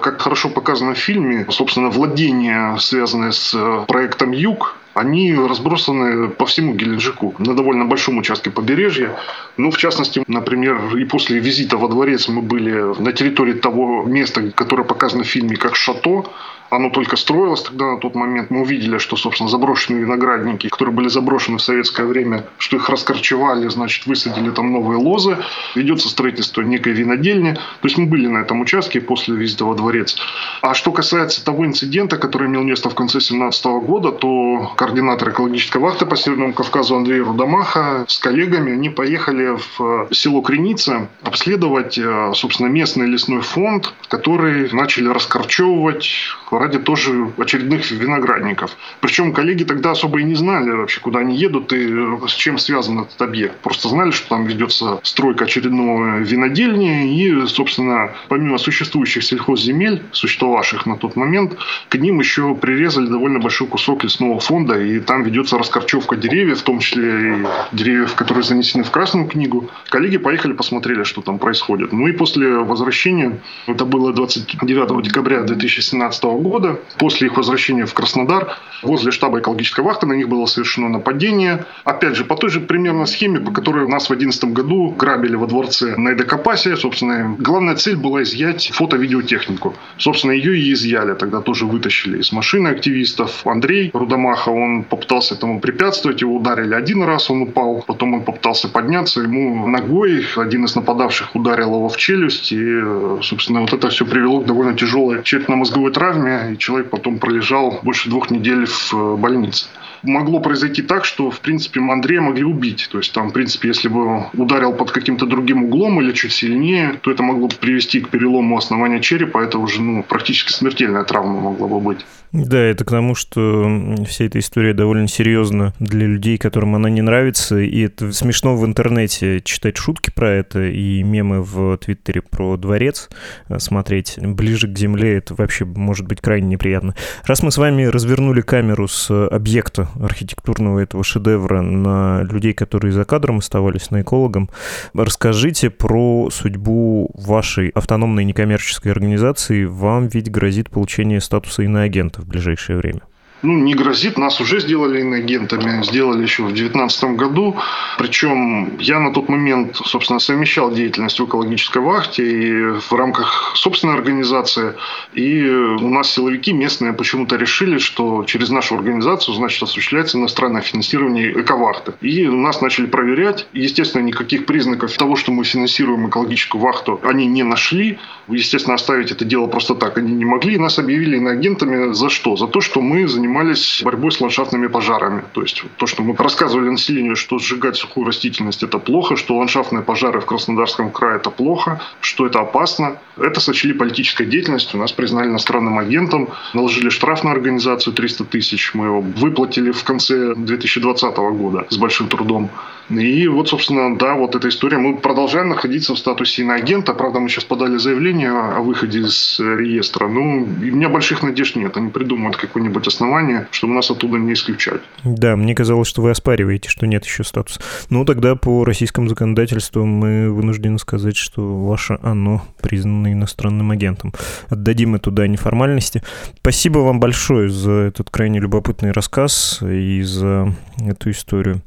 Как 0.01 0.20
хорошо 0.20 0.49
показано 0.49 0.94
в 0.94 0.99
фильме, 0.99 1.46
собственно, 1.51 1.90
владения, 1.90 2.77
связанные 2.79 3.33
с 3.33 3.55
э, 3.55 3.85
проектом 3.87 4.33
«Юг», 4.33 4.77
они 4.96 5.35
разбросаны 5.35 6.29
по 6.29 6.46
всему 6.46 6.72
Геленджику 6.72 7.35
на 7.38 7.55
довольно 7.55 7.85
большом 7.85 8.16
участке 8.16 8.51
побережья. 8.51 9.14
Ну, 9.59 9.70
в 9.70 9.77
частности, 9.77 10.25
например, 10.27 10.96
и 10.96 11.05
после 11.05 11.38
визита 11.38 11.77
во 11.77 11.88
дворец 11.88 12.29
мы 12.29 12.40
были 12.40 12.99
на 12.99 13.12
территории 13.12 13.53
того 13.53 14.05
места, 14.05 14.51
которое 14.53 14.85
показано 14.85 15.25
в 15.25 15.27
фильме 15.27 15.57
как 15.57 15.77
«Шато», 15.77 16.25
оно 16.71 16.91
только 16.91 17.17
строилось 17.17 17.63
тогда 17.63 17.93
на 17.93 17.99
тот 17.99 18.15
момент. 18.15 18.51
Мы 18.51 18.63
увидели, 18.63 18.99
что, 18.99 19.17
собственно, 19.17 19.49
заброшенные 19.49 20.03
виноградники, 20.03 20.69
которые 20.69 20.95
были 20.95 21.09
заброшены 21.09 21.59
в 21.59 21.63
советское 21.63 22.07
время, 22.07 22.45
что 22.59 22.77
их 22.77 22.89
раскорчевали, 22.89 23.69
значит, 23.69 24.07
высадили 24.07 24.51
там 24.51 24.73
новые 24.73 24.99
лозы. 24.99 25.39
Ведется 25.75 26.09
строительство 26.09 26.63
некой 26.63 26.93
винодельни. 26.93 27.55
То 27.55 27.85
есть 27.85 27.99
мы 27.99 28.07
были 28.07 28.27
на 28.27 28.39
этом 28.39 28.61
участке 28.61 29.01
после 29.01 29.37
визита 29.37 29.65
во 29.65 29.75
дворец. 29.75 30.17
А 30.63 30.75
что 30.75 30.93
касается 30.93 31.45
того 31.45 31.67
инцидента, 31.67 32.17
который 32.17 32.49
имел 32.49 32.63
место 32.63 32.91
в 32.91 32.95
конце 32.95 33.19
2017 33.19 33.65
года, 33.87 34.13
то 34.13 34.73
координатор 34.77 35.31
экологической 35.31 35.79
вахты 35.79 36.07
по 36.07 36.17
Северному 36.17 36.53
Кавказу 36.53 36.97
Андрей 36.97 37.21
Рудомаха 37.21 38.05
с 38.09 38.19
коллегами, 38.19 38.73
они 38.73 38.91
поехали 38.91 39.57
в 39.79 40.09
село 40.13 40.43
Креница 40.43 41.09
обследовать, 41.23 41.99
э, 41.99 42.33
собственно, 42.35 42.69
местный 42.69 43.07
лесной 43.07 43.41
фонд, 43.41 43.93
который 44.09 44.71
начали 44.73 45.09
раскорчевывать 45.09 46.11
ради 46.59 46.79
тоже 46.79 47.31
очередных 47.38 47.90
виноградников. 47.90 48.77
Причем 49.01 49.33
коллеги 49.33 49.64
тогда 49.64 49.90
особо 49.92 50.21
и 50.21 50.25
не 50.25 50.35
знали 50.35 50.71
вообще, 50.71 51.01
куда 51.01 51.21
они 51.21 51.37
едут 51.37 51.73
и 51.73 51.88
с 52.29 52.33
чем 52.33 52.59
связан 52.59 53.01
этот 53.01 53.21
объект. 53.21 53.57
Просто 53.59 53.88
знали, 53.88 54.11
что 54.11 54.29
там 54.29 54.47
ведется 54.47 55.01
стройка 55.03 55.45
очередного 55.45 56.19
винодельни 56.19 57.16
и, 57.16 57.47
собственно, 57.47 58.11
помимо 58.29 58.59
существующих 58.59 59.23
сельхозземель, 59.25 60.03
существовавших 60.12 60.87
на 60.87 60.97
тот 60.97 61.16
момент, 61.16 61.57
к 61.88 61.95
ним 61.97 62.21
еще 62.21 62.55
прирезали 62.55 63.07
довольно 63.07 63.38
большой 63.38 63.66
кусок 63.66 64.05
лесного 64.05 64.40
фонда, 64.40 64.81
и 64.81 65.01
там 65.01 65.23
ведется 65.23 65.59
раскорчевка 65.59 66.16
деревьев, 66.16 66.61
в 66.61 66.62
том 66.62 66.79
числе 66.79 67.07
и 67.07 67.47
деревьев, 67.73 68.14
которые 68.14 68.45
занесены 68.45 68.85
в 68.85 68.90
Красную 68.90 69.29
книгу. 69.29 69.71
Коллеги 69.88 70.16
поехали, 70.16 70.53
посмотрели, 70.53 71.03
что 71.05 71.23
там 71.23 71.38
происходит. 71.38 71.92
Ну 71.92 72.07
и 72.09 72.12
после 72.12 72.59
возвращения, 72.59 73.40
это 73.66 73.85
было 73.85 74.12
29 74.12 75.03
декабря 75.03 75.42
2017 75.42 76.25
года, 76.25 76.46
года. 76.49 76.81
После 76.99 77.29
их 77.29 77.37
возвращения 77.37 77.87
в 77.87 77.95
Краснодар 77.95 78.57
возле 78.83 79.11
штаба 79.11 79.41
экологической 79.41 79.81
вахты 79.81 80.07
на 80.07 80.15
них 80.15 80.29
было 80.29 80.47
совершено 80.47 80.89
нападение. 80.89 81.65
Опять 81.85 82.17
же, 82.17 82.25
по 82.25 82.37
той 82.37 82.51
же 82.51 82.61
примерно 82.61 83.07
схеме, 83.07 83.41
по 83.41 83.53
которой 83.53 83.87
нас 83.89 84.05
в 84.05 84.09
2011 84.09 84.45
году 84.53 84.95
грабили 84.97 85.37
во 85.37 85.47
дворце 85.47 85.97
на 85.97 86.13
Эдокопасе. 86.13 86.77
Собственно, 86.77 87.37
главная 87.39 87.77
цель 87.77 87.97
была 87.97 88.23
изъять 88.23 88.71
фото-видеотехнику. 88.73 89.75
Собственно, 89.99 90.33
ее 90.33 90.59
и 90.59 90.73
изъяли. 90.73 91.15
Тогда 91.15 91.41
тоже 91.41 91.67
вытащили 91.67 92.21
из 92.21 92.33
машины 92.33 92.69
активистов. 92.69 93.47
Андрей 93.47 93.91
Рудомаха, 93.93 94.51
он 94.51 94.85
попытался 94.85 95.35
этому 95.35 95.61
препятствовать. 95.61 96.21
Его 96.21 96.37
ударили 96.37 96.75
один 96.75 97.03
раз, 97.03 97.31
он 97.31 97.43
упал. 97.43 97.85
Потом 97.87 98.15
он 98.15 98.23
попытался 98.23 98.69
подняться. 98.69 99.21
Ему 99.21 99.67
ногой 99.67 100.25
один 100.37 100.65
из 100.65 100.75
нападавших 100.77 101.35
ударил 101.35 101.75
его 101.75 101.89
в 101.89 101.97
челюсть. 101.97 102.53
И, 102.53 102.81
собственно, 103.23 103.61
вот 103.61 103.73
это 103.73 103.89
все 103.89 104.05
привело 104.05 104.41
к 104.41 104.47
довольно 104.47 104.75
тяжелой 104.75 105.23
черепно-мозговой 105.23 105.93
травме 105.93 106.36
и 106.44 106.59
человек 106.59 106.90
потом 106.90 107.18
пролежал 107.18 107.81
больше 107.83 108.09
двух 108.09 108.31
недель 108.31 108.66
в 108.66 108.94
э, 108.94 109.16
больнице 109.16 109.66
могло 110.03 110.41
произойти 110.41 110.83
так, 110.83 111.05
что, 111.05 111.31
в 111.31 111.41
принципе, 111.41 111.81
Андрея 111.81 112.21
могли 112.21 112.45
убить. 112.45 112.89
То 112.91 112.99
есть, 112.99 113.13
там, 113.13 113.31
в 113.31 113.33
принципе, 113.33 113.69
если 113.69 113.89
бы 113.89 114.27
ударил 114.35 114.73
под 114.73 114.91
каким-то 114.91 115.27
другим 115.27 115.65
углом 115.65 116.01
или 116.01 116.13
чуть 116.13 116.33
сильнее, 116.33 116.99
то 117.01 117.11
это 117.11 117.23
могло 117.23 117.49
привести 117.49 118.01
к 118.01 118.09
перелому 118.09 118.57
основания 118.57 119.01
черепа. 119.01 119.39
Это 119.39 119.59
уже 119.59 119.83
ну, 119.83 120.03
практически 120.03 120.53
смертельная 120.53 121.05
травма 121.05 121.41
могла 121.41 121.69
бы 121.69 121.81
быть. 121.81 122.05
Да, 122.33 122.59
это 122.59 122.85
к 122.85 122.91
тому, 122.91 123.15
что 123.15 123.95
вся 124.07 124.25
эта 124.25 124.39
история 124.41 124.75
довольно 124.75 125.09
серьезна 125.09 125.73
для 125.79 126.07
людей, 126.07 126.39
которым 126.39 126.75
она 126.75 126.91
не 126.91 127.01
нравится, 127.01 127.59
и 127.59 127.81
это 127.81 128.13
смешно 128.13 128.57
в 128.57 128.67
интернете 128.67 129.41
читать 129.43 129.77
шутки 129.77 130.11
про 130.15 130.31
это 130.33 130.65
и 130.65 131.03
мемы 131.03 131.43
в 131.43 131.79
Твиттере 131.79 132.23
про 132.23 132.57
дворец 132.57 133.09
э, 133.49 133.59
смотреть. 133.59 134.19
Ближе 134.21 134.69
к 134.69 134.77
земле 134.77 135.17
это 135.17 135.35
вообще 135.35 135.65
может 135.65 136.07
быть 136.07 136.21
крайне 136.21 136.49
неприятно. 136.49 136.95
Раз 137.25 137.43
мы 137.43 137.51
с 137.51 137.59
вами 137.59 137.85
развернули 137.85 138.41
камеру 138.41 138.89
с 138.89 139.11
объекта 139.29 139.86
архитектурного 140.01 140.81
этого 140.81 141.05
шедевра 141.05 141.61
на 141.62 142.22
людей, 142.22 142.53
которые 142.53 142.92
за 142.92 143.05
кадром 143.05 143.38
оставались, 143.38 143.90
на 143.90 144.03
экологам, 144.03 144.51
расскажите 144.94 145.70
про 145.70 146.29
судьбу 146.31 147.11
вашей 147.14 147.68
автономной 147.70 148.25
некоммерческой 148.25 148.92
организации. 148.92 149.64
Вам 149.64 150.09
ведь 150.09 150.31
грозит 150.31 150.70
получение 150.70 151.20
статуса 151.20 151.62
иноагента 151.62 152.22
в 152.22 152.27
ближайшее 152.27 152.79
время 152.79 153.03
ну, 153.42 153.59
не 153.59 153.75
грозит. 153.75 154.18
Нас 154.18 154.40
уже 154.40 154.61
сделали 154.61 155.01
иноагентами, 155.01 155.83
сделали 155.85 156.22
еще 156.22 156.42
в 156.42 156.46
2019 156.46 157.05
году. 157.16 157.57
Причем 157.99 158.79
я 158.79 158.99
на 158.99 159.12
тот 159.12 159.29
момент, 159.29 159.77
собственно, 159.77 160.18
совмещал 160.18 160.72
деятельность 160.72 161.20
в 161.20 161.27
экологической 161.27 161.83
вахте 161.83 162.25
и 162.27 162.62
в 162.81 162.92
рамках 162.92 163.53
собственной 163.55 163.94
организации. 163.94 164.75
И 165.12 165.44
у 165.49 165.88
нас 165.88 166.11
силовики 166.11 166.53
местные 166.53 166.92
почему-то 166.92 167.37
решили, 167.37 167.79
что 167.79 168.25
через 168.25 168.49
нашу 168.49 168.77
организацию, 168.77 169.35
значит, 169.35 169.62
осуществляется 169.62 170.18
иностранное 170.18 170.62
финансирование 170.62 171.33
эковахты. 171.33 171.92
И 172.01 172.27
нас 172.27 172.61
начали 172.62 172.87
проверять. 172.87 173.46
Естественно, 173.53 174.03
никаких 174.03 174.46
признаков 174.46 174.96
того, 174.96 175.16
что 175.16 175.33
мы 175.33 175.44
финансируем 175.44 176.09
экологическую 176.09 176.62
вахту, 176.62 177.01
они 177.05 177.27
не 177.27 177.42
нашли. 177.42 177.99
Естественно, 178.29 178.75
оставить 178.75 179.12
это 179.12 179.25
дело 179.25 179.46
просто 179.46 179.75
так 179.75 179.99
они 179.99 180.12
не 180.12 180.25
могли. 180.25 180.55
И 180.55 180.59
нас 180.59 180.79
объявили 180.79 181.18
иноагентами 181.18 181.92
за 181.92 182.09
что? 182.09 182.37
За 182.37 182.46
то, 182.46 182.61
что 182.61 182.81
мы 182.81 183.07
занимаемся 183.07 183.26
занимались 183.27 183.83
борьбой 183.83 184.12
с 184.12 184.21
ландшафтными 184.21 184.69
пожарами. 184.69 185.25
То 185.33 185.43
есть 185.43 185.62
то, 185.77 185.87
что 185.87 186.03
мы 186.03 186.15
рассказывали 186.17 186.69
населению, 186.71 187.17
что 187.17 187.39
сжигать 187.39 187.77
сухую 187.77 188.07
растительность 188.07 188.62
это 188.62 188.79
плохо, 188.79 189.17
что 189.17 189.37
ландшафтные 189.37 189.83
пожары 189.83 190.21
в 190.21 190.27
Краснодарском 190.27 190.91
крае 190.91 191.17
это 191.17 191.31
плохо, 191.31 191.81
что 192.01 192.27
это 192.27 192.41
опасно. 192.41 192.99
Это 193.17 193.41
сочли 193.41 193.73
политической 193.73 194.27
деятельностью, 194.27 194.79
нас 194.79 194.93
признали 194.93 195.29
иностранным 195.29 195.79
агентом, 195.79 196.29
наложили 196.55 196.91
штраф 196.91 197.25
на 197.25 197.33
организацию 197.33 197.95
300 197.95 198.25
тысяч, 198.25 198.75
мы 198.75 198.87
его 198.87 199.01
выплатили 199.01 199.71
в 199.71 199.83
конце 199.85 200.35
2020 200.35 201.17
года 201.17 201.67
с 201.71 201.77
большим 201.77 202.09
трудом. 202.09 202.51
И 202.90 203.27
вот, 203.27 203.49
собственно, 203.49 203.96
да, 203.96 204.14
вот 204.14 204.37
эта 204.37 204.49
история. 204.49 204.79
Мы 204.79 204.96
продолжаем 204.96 205.49
находиться 205.49 205.94
в 205.94 205.99
статусе 205.99 206.42
иноагента. 206.42 206.94
Правда, 206.94 207.18
мы 207.18 207.29
сейчас 207.29 207.44
подали 207.44 207.79
заявление 207.79 208.31
о 208.31 208.61
выходе 208.61 209.01
из 209.01 209.40
реестра. 209.40 210.07
Ну, 210.07 210.44
у 210.44 210.46
меня 210.46 210.88
больших 210.88 211.22
надежд 211.22 211.57
нет. 211.57 211.77
Они 211.77 211.90
придумают 211.90 212.37
какое-нибудь 212.37 212.87
основание, 212.87 213.49
чтобы 213.51 213.75
нас 213.75 213.90
оттуда 213.90 214.18
не 214.18 214.35
исключать. 214.35 214.81
Да, 215.05 215.37
мне 215.37 215.55
казалось, 215.55 215.88
что 215.88 216.03
вы 216.03 216.11
оспариваете, 216.11 216.68
что 216.68 216.87
нет 216.87 217.05
еще 217.05 217.25
статуса. 217.25 217.61
Ну, 217.90 218.05
тогда 218.05 218.37
по 218.37 218.64
российскому 218.64 219.09
законодательству 219.09 219.85
мы 219.85 220.31
вынуждены 220.31 220.79
сказать, 220.79 221.16
что 221.16 221.57
ваше 221.57 221.99
оно 222.03 222.42
признано 222.62 223.12
иностранным 223.12 223.70
агентом. 223.72 224.12
Отдадим 224.49 224.94
эту 224.94 225.11
дань 225.11 225.37
формальности. 225.37 226.03
Спасибо 226.38 226.79
вам 226.79 227.01
большое 227.01 227.49
за 227.49 227.72
этот 227.72 228.11
крайне 228.11 228.38
любопытный 228.38 228.92
рассказ 228.92 229.61
и 229.62 230.03
за 230.03 230.55
эту 230.79 231.11
историю. 231.11 231.62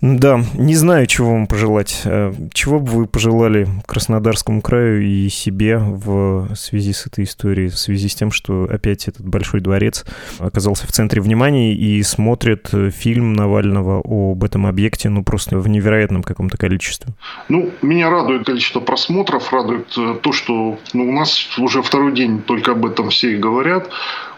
Да, 0.00 0.40
не 0.64 0.74
знаю, 0.74 1.06
чего 1.06 1.32
вам 1.32 1.46
пожелать. 1.46 2.00
Э, 2.04 2.32
чего 2.52 2.80
бы 2.80 2.90
вы 2.90 3.06
пожелали 3.06 3.68
Краснодарскому 3.86 4.62
краю 4.62 5.02
и 5.02 5.28
себе 5.28 5.76
в 5.78 6.48
связи 6.56 6.92
с 6.92 7.06
этой 7.06 7.24
историей, 7.24 7.68
в 7.68 7.78
связи 7.78 8.08
с 8.08 8.14
тем, 8.14 8.30
что 8.30 8.66
опять 8.70 9.06
этот 9.06 9.28
большой 9.28 9.60
дворец 9.60 10.04
оказался 10.38 10.86
в 10.86 10.92
центре 10.92 11.20
внимания 11.20 11.74
и 11.74 12.02
смотрит 12.02 12.70
фильм 12.90 13.34
Навального 13.34 14.00
об 14.04 14.42
этом 14.42 14.66
объекте, 14.66 15.10
ну, 15.10 15.22
просто 15.22 15.58
в 15.58 15.68
невероятном 15.68 16.22
каком-то 16.22 16.56
количестве? 16.56 17.12
Ну, 17.48 17.70
меня 17.82 18.08
радует 18.08 18.46
количество 18.46 18.80
просмотров, 18.80 19.52
радует 19.52 19.92
э, 19.98 20.16
то, 20.22 20.32
что 20.32 20.78
ну, 20.94 21.08
у 21.08 21.12
нас 21.12 21.46
уже 21.58 21.82
второй 21.82 22.14
день 22.14 22.40
только 22.40 22.72
об 22.72 22.86
этом 22.86 23.10
все 23.10 23.34
и 23.34 23.36
говорят. 23.36 23.90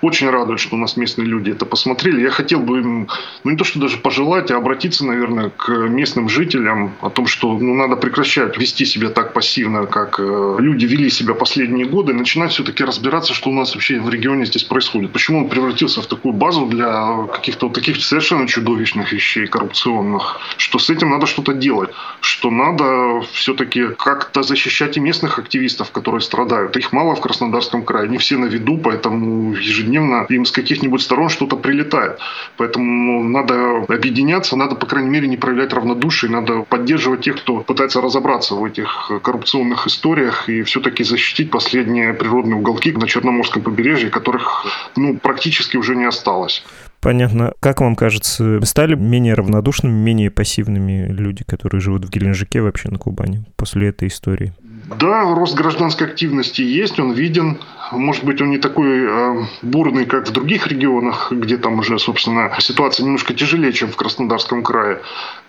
очень 0.03 0.31
радует, 0.31 0.61
что 0.61 0.77
у 0.77 0.79
нас 0.79 0.97
местные 0.97 1.27
люди 1.27 1.51
это 1.51 1.67
посмотрели. 1.67 2.23
Я 2.23 2.31
хотел 2.31 2.61
бы 2.61 2.81
им, 2.81 3.09
ну 3.45 3.51
не 3.51 3.57
то 3.57 3.65
что 3.65 3.81
даже 3.81 3.99
пожелать, 3.99 4.51
а 4.51 4.57
обратиться, 4.57 5.05
наверное, 5.05 5.51
к 5.51 5.71
местным 5.71 6.16
жителям 6.29 6.95
о 7.01 7.11
том, 7.11 7.27
что 7.27 7.59
ну, 7.59 7.75
надо 7.75 7.97
прекращать 7.97 8.59
вести 8.59 8.85
себя 8.85 9.11
так 9.11 9.33
пассивно, 9.33 9.87
как 9.87 10.19
э, 10.19 10.57
люди 10.59 10.87
вели 10.87 11.11
себя 11.11 11.35
последние 11.35 11.87
годы, 11.87 12.13
и 12.13 12.15
начинать 12.15 12.53
все-таки 12.53 12.85
разбираться, 12.85 13.35
что 13.35 13.51
у 13.51 13.53
нас 13.53 13.75
вообще 13.75 14.01
в 14.01 14.09
регионе 14.09 14.47
здесь 14.47 14.65
происходит. 14.65 15.13
Почему 15.13 15.41
он 15.41 15.49
превратился 15.49 16.03
в 16.03 16.07
такую 16.07 16.33
базу 16.35 16.67
для 16.67 17.27
каких-то 17.33 17.67
вот 17.67 17.75
таких 17.75 18.03
совершенно 18.03 18.47
чудовищных 18.47 19.13
вещей, 19.13 19.47
коррупционных, 19.47 20.41
что 20.57 20.79
с 20.79 20.91
этим 20.91 21.11
надо 21.11 21.27
что-то 21.27 21.53
делать, 21.53 21.91
что 22.21 22.51
надо 22.51 23.21
все-таки 23.33 23.89
как-то 23.99 24.43
защищать 24.43 24.97
и 24.97 25.01
местных 25.01 25.39
активистов, 25.39 25.91
которые 25.91 26.21
страдают. 26.21 26.77
Их 26.77 26.93
мало 26.93 27.15
в 27.15 27.21
Краснодарском 27.21 27.85
крае, 27.85 28.09
не 28.09 28.19
все 28.19 28.37
на 28.37 28.47
виду, 28.47 28.79
поэтому 28.79 29.53
ежедневно 29.55 30.27
им 30.29 30.45
с 30.45 30.53
каких-нибудь 30.53 31.03
сторон 31.03 31.29
что-то 31.29 31.57
прилетает. 31.57 32.19
Поэтому 32.57 33.23
надо 33.25 33.85
объединяться, 33.89 34.57
надо, 34.57 34.75
по 34.75 34.87
крайней 34.87 35.11
мере, 35.11 35.29
не 35.29 35.37
проявлять 35.37 35.73
равнодушие, 35.73 36.06
надо 36.29 36.63
поддерживать 36.63 37.23
тех, 37.23 37.37
кто 37.37 37.61
пытается 37.61 38.01
разобраться 38.01 38.55
в 38.55 38.65
этих 38.65 39.11
коррупционных 39.23 39.87
историях 39.87 40.49
и 40.49 40.63
все-таки 40.63 41.05
защитить 41.05 41.51
последние 41.51 42.15
природные 42.15 42.57
уголки 42.57 42.93
на 42.93 43.07
Черноморском 43.07 43.63
побережье, 43.63 44.11
которых 44.11 44.67
ну, 44.97 45.19
практически 45.19 45.77
уже 45.77 45.97
не 45.97 46.05
осталось. 46.05 46.65
Понятно. 47.01 47.53
Как 47.61 47.81
вам 47.81 47.95
кажется, 47.95 48.61
стали 48.65 48.95
менее 48.95 49.35
равнодушными, 49.35 49.93
менее 49.93 50.31
пассивными 50.31 51.07
люди, 51.09 51.45
которые 51.45 51.81
живут 51.81 52.05
в 52.05 52.11
Геленджике 52.11 52.63
вообще 52.63 52.89
на 52.89 52.99
Кубани 52.99 53.45
после 53.57 53.89
этой 53.89 54.09
истории? 54.09 54.53
Да, 54.99 55.23
рост 55.35 55.57
гражданской 55.57 56.07
активности 56.07 56.63
есть, 56.63 56.99
он 56.99 57.13
виден. 57.13 57.59
Может 57.93 58.25
быть, 58.25 58.41
он 58.41 58.51
не 58.51 58.59
такой 58.59 59.07
э, 59.07 59.45
бурный, 59.63 60.07
как 60.07 60.29
в 60.29 60.33
других 60.33 60.67
регионах, 60.67 61.31
где 61.31 61.57
там 61.57 61.79
уже, 61.79 61.99
собственно, 61.99 62.53
ситуация 62.59 63.05
немножко 63.05 63.35
тяжелее, 63.35 63.73
чем 63.73 63.91
в 63.91 63.97
Краснодарском 63.97 64.63
крае. 64.63 65.01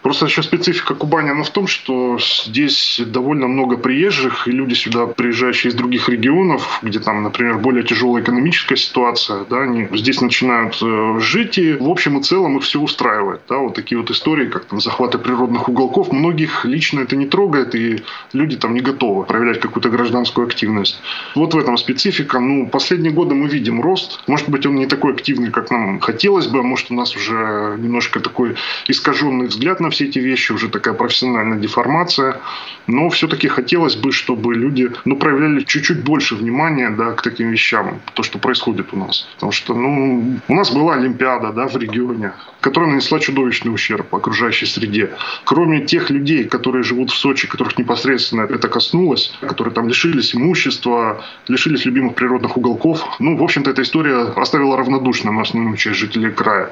Просто 0.04 0.26
еще 0.26 0.43
специфика 0.43 0.93
Кубани, 0.93 1.32
она 1.32 1.43
в 1.43 1.50
том, 1.50 1.67
что 1.67 2.17
здесь 2.19 3.02
довольно 3.06 3.47
много 3.47 3.78
приезжих, 3.78 4.47
и 4.47 4.52
люди 4.52 4.73
сюда, 4.73 5.08
приезжающие 5.08 5.71
из 5.71 5.76
других 5.76 6.08
регионов, 6.10 6.80
где 6.84 7.00
там, 7.00 7.23
например, 7.23 7.58
более 7.58 7.84
тяжелая 7.84 8.23
экономическая 8.23 8.78
ситуация, 8.78 9.45
да, 9.50 9.63
они 9.63 9.88
здесь 9.93 10.21
начинают 10.21 10.78
э, 10.82 11.19
жить, 11.19 11.58
и 11.58 11.73
в 11.73 11.89
общем 11.89 12.19
и 12.19 12.23
целом 12.23 12.58
их 12.58 12.63
все 12.63 12.80
устраивает. 12.80 13.41
Да, 13.50 13.58
вот 13.58 13.73
такие 13.73 14.00
вот 14.00 14.12
истории, 14.12 14.47
как 14.47 14.65
там 14.65 14.80
захваты 14.80 15.17
природных 15.17 15.67
уголков, 15.67 16.12
многих 16.12 16.65
лично 16.65 17.02
это 17.02 17.15
не 17.15 17.26
трогает, 17.26 17.73
и 17.73 18.04
люди 18.34 18.58
там 18.58 18.76
не 18.76 18.82
готовы 18.82 19.26
проявлять 19.26 19.60
какую-то 19.60 19.89
гражданскую 19.89 20.45
активность. 20.45 21.02
Вот 21.36 21.54
в 21.54 21.58
этом 21.58 21.78
специфика. 21.78 22.27
Ну, 22.34 22.68
последние 22.68 23.12
годы 23.12 23.36
мы 23.36 23.48
видим 23.48 23.82
рост. 23.82 24.22
Может 24.28 24.50
быть, 24.50 24.66
он 24.66 24.76
не 24.76 24.86
такой 24.86 25.13
активный, 25.13 25.52
как 25.52 25.72
нам 25.72 26.00
хотелось 26.00 26.48
бы, 26.48 26.60
а 26.60 26.63
может, 26.63 26.92
у 26.92 26.94
нас 26.94 27.16
уже 27.16 27.78
немножко 27.80 28.20
такой 28.20 28.56
искаженный 28.88 29.48
взгляд 29.48 29.80
на 29.80 29.90
все 29.90 30.06
эти 30.06 30.20
вещи, 30.20 30.52
уже 30.52 30.70
такая 30.70 30.94
профессиональная 30.94 31.58
деформация. 31.58 32.40
Но 32.88 33.10
все-таки 33.10 33.48
хотелось 33.48 33.96
бы, 33.96 34.12
чтобы 34.12 34.56
люди 34.56 34.92
ну, 35.06 35.18
проявляли 35.18 35.62
чуть-чуть 35.62 36.04
больше 36.04 36.36
внимания 36.36 36.90
да, 36.90 37.12
к 37.12 37.22
таким 37.22 37.52
вещам, 37.52 38.00
то, 38.13 38.24
что 38.24 38.40
происходит 38.40 38.94
у 38.94 38.98
нас. 38.98 39.28
Потому 39.36 39.52
что 39.52 39.74
ну, 39.74 40.40
у 40.48 40.56
нас 40.56 40.72
была 40.72 40.96
Олимпиада 40.96 41.52
да, 41.52 41.68
в 41.68 41.78
регионе, 41.78 42.34
которая 42.62 42.92
нанесла 42.92 43.20
чудовищный 43.20 43.74
ущерб 43.74 44.13
окружающей 44.13 44.66
среде. 44.66 45.12
Кроме 45.44 45.86
тех 45.86 46.10
людей, 46.10 46.46
которые 46.46 46.84
живут 46.84 47.12
в 47.12 47.16
Сочи, 47.16 47.48
которых 47.48 47.78
непосредственно 47.78 48.42
это 48.42 48.68
коснулось, 48.68 49.34
которые 49.42 49.74
там 49.74 49.88
лишились 49.88 50.36
имущества, 50.36 51.24
лишились 51.48 51.86
любимых 51.86 52.16
природных 52.18 52.58
уголков, 52.58 53.02
ну, 53.20 53.38
в 53.38 53.44
общем-то, 53.44 53.70
эта 53.70 53.84
история 53.84 54.34
оставила 54.36 54.76
равнодушным 54.76 55.40
основную 55.40 55.78
часть 55.78 55.98
жителей 55.98 56.32
края. 56.32 56.72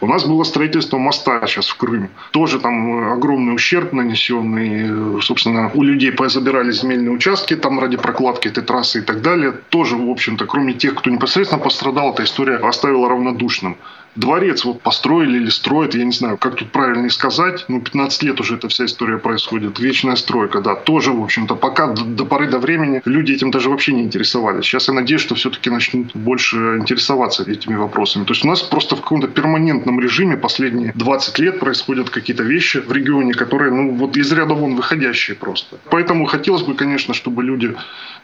У 0.00 0.06
нас 0.06 0.24
было 0.24 0.44
строительство 0.44 0.96
моста 0.98 1.46
сейчас 1.46 1.68
в 1.68 1.76
Крым. 1.76 2.08
Тоже 2.30 2.58
там 2.58 3.12
огромный 3.12 3.54
ущерб 3.54 3.92
нанесенный. 3.92 5.20
Собственно, 5.20 5.70
у 5.74 5.82
людей 5.82 6.12
позабирали 6.12 6.72
земельные 6.72 7.10
участки 7.10 7.56
там 7.56 7.80
ради 7.80 7.96
прокладки 7.96 8.48
этой 8.48 8.62
трассы 8.62 9.00
и 9.00 9.02
так 9.02 9.20
далее. 9.20 9.52
Тоже, 9.68 9.96
в 9.96 10.08
общем-то, 10.08 10.46
кроме 10.46 10.72
тех, 10.72 10.94
кто 10.94 11.10
непосредственно 11.10 11.62
пострадал, 11.62 12.12
эта 12.12 12.24
история 12.24 12.56
оставила 12.56 13.08
равнодушным 13.08 13.76
дворец 14.16 14.64
вот 14.64 14.80
построили 14.80 15.36
или 15.36 15.50
строят, 15.50 15.94
я 15.94 16.04
не 16.04 16.12
знаю, 16.12 16.38
как 16.38 16.56
тут 16.56 16.72
правильно 16.72 17.08
сказать, 17.10 17.64
ну, 17.68 17.80
15 17.80 18.22
лет 18.22 18.40
уже 18.40 18.56
эта 18.56 18.68
вся 18.68 18.86
история 18.86 19.18
происходит. 19.18 19.78
Вечная 19.78 20.16
стройка, 20.16 20.60
да, 20.60 20.74
тоже, 20.74 21.12
в 21.12 21.22
общем-то, 21.22 21.54
пока 21.54 21.88
до, 21.88 22.04
до 22.04 22.24
поры 22.24 22.48
до 22.48 22.58
времени 22.58 23.02
люди 23.04 23.32
этим 23.32 23.50
даже 23.50 23.70
вообще 23.70 23.92
не 23.92 24.02
интересовались. 24.02 24.64
Сейчас 24.64 24.88
я 24.88 24.94
надеюсь, 24.94 25.20
что 25.20 25.34
все-таки 25.34 25.70
начнут 25.70 26.14
больше 26.14 26.56
интересоваться 26.78 27.44
этими 27.44 27.76
вопросами. 27.76 28.24
То 28.24 28.32
есть 28.32 28.44
у 28.44 28.48
нас 28.48 28.62
просто 28.62 28.96
в 28.96 29.00
каком-то 29.00 29.28
перманентном 29.28 30.00
режиме 30.00 30.36
последние 30.36 30.92
20 30.94 31.38
лет 31.38 31.60
происходят 31.60 32.10
какие-то 32.10 32.42
вещи 32.42 32.78
в 32.78 32.92
регионе, 32.92 33.34
которые, 33.34 33.72
ну, 33.72 33.94
вот 33.94 34.16
из 34.16 34.32
ряда 34.32 34.54
вон 34.54 34.76
выходящие 34.76 35.36
просто. 35.36 35.76
Поэтому 35.90 36.26
хотелось 36.26 36.62
бы, 36.62 36.74
конечно, 36.74 37.14
чтобы 37.14 37.42
люди 37.42 37.74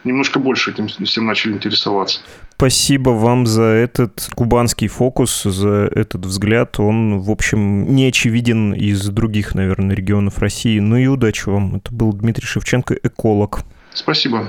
немножко 0.03 0.39
больше 0.39 0.71
этим 0.71 0.87
всем 0.87 1.25
начали 1.25 1.53
интересоваться. 1.53 2.19
Спасибо 2.55 3.09
вам 3.09 3.45
за 3.45 3.63
этот 3.63 4.29
кубанский 4.35 4.87
фокус, 4.87 5.43
за 5.43 5.82
этот 5.85 6.25
взгляд. 6.25 6.79
Он, 6.79 7.19
в 7.19 7.31
общем, 7.31 7.93
не 7.93 8.07
очевиден 8.07 8.73
из 8.73 9.07
других, 9.09 9.55
наверное, 9.55 9.95
регионов 9.95 10.39
России. 10.39 10.79
Ну 10.79 10.97
и 10.97 11.07
удачи 11.07 11.47
вам. 11.47 11.75
Это 11.75 11.93
был 11.93 12.13
Дмитрий 12.13 12.45
Шевченко, 12.45 12.95
эколог. 13.03 13.63
Спасибо. 13.93 14.47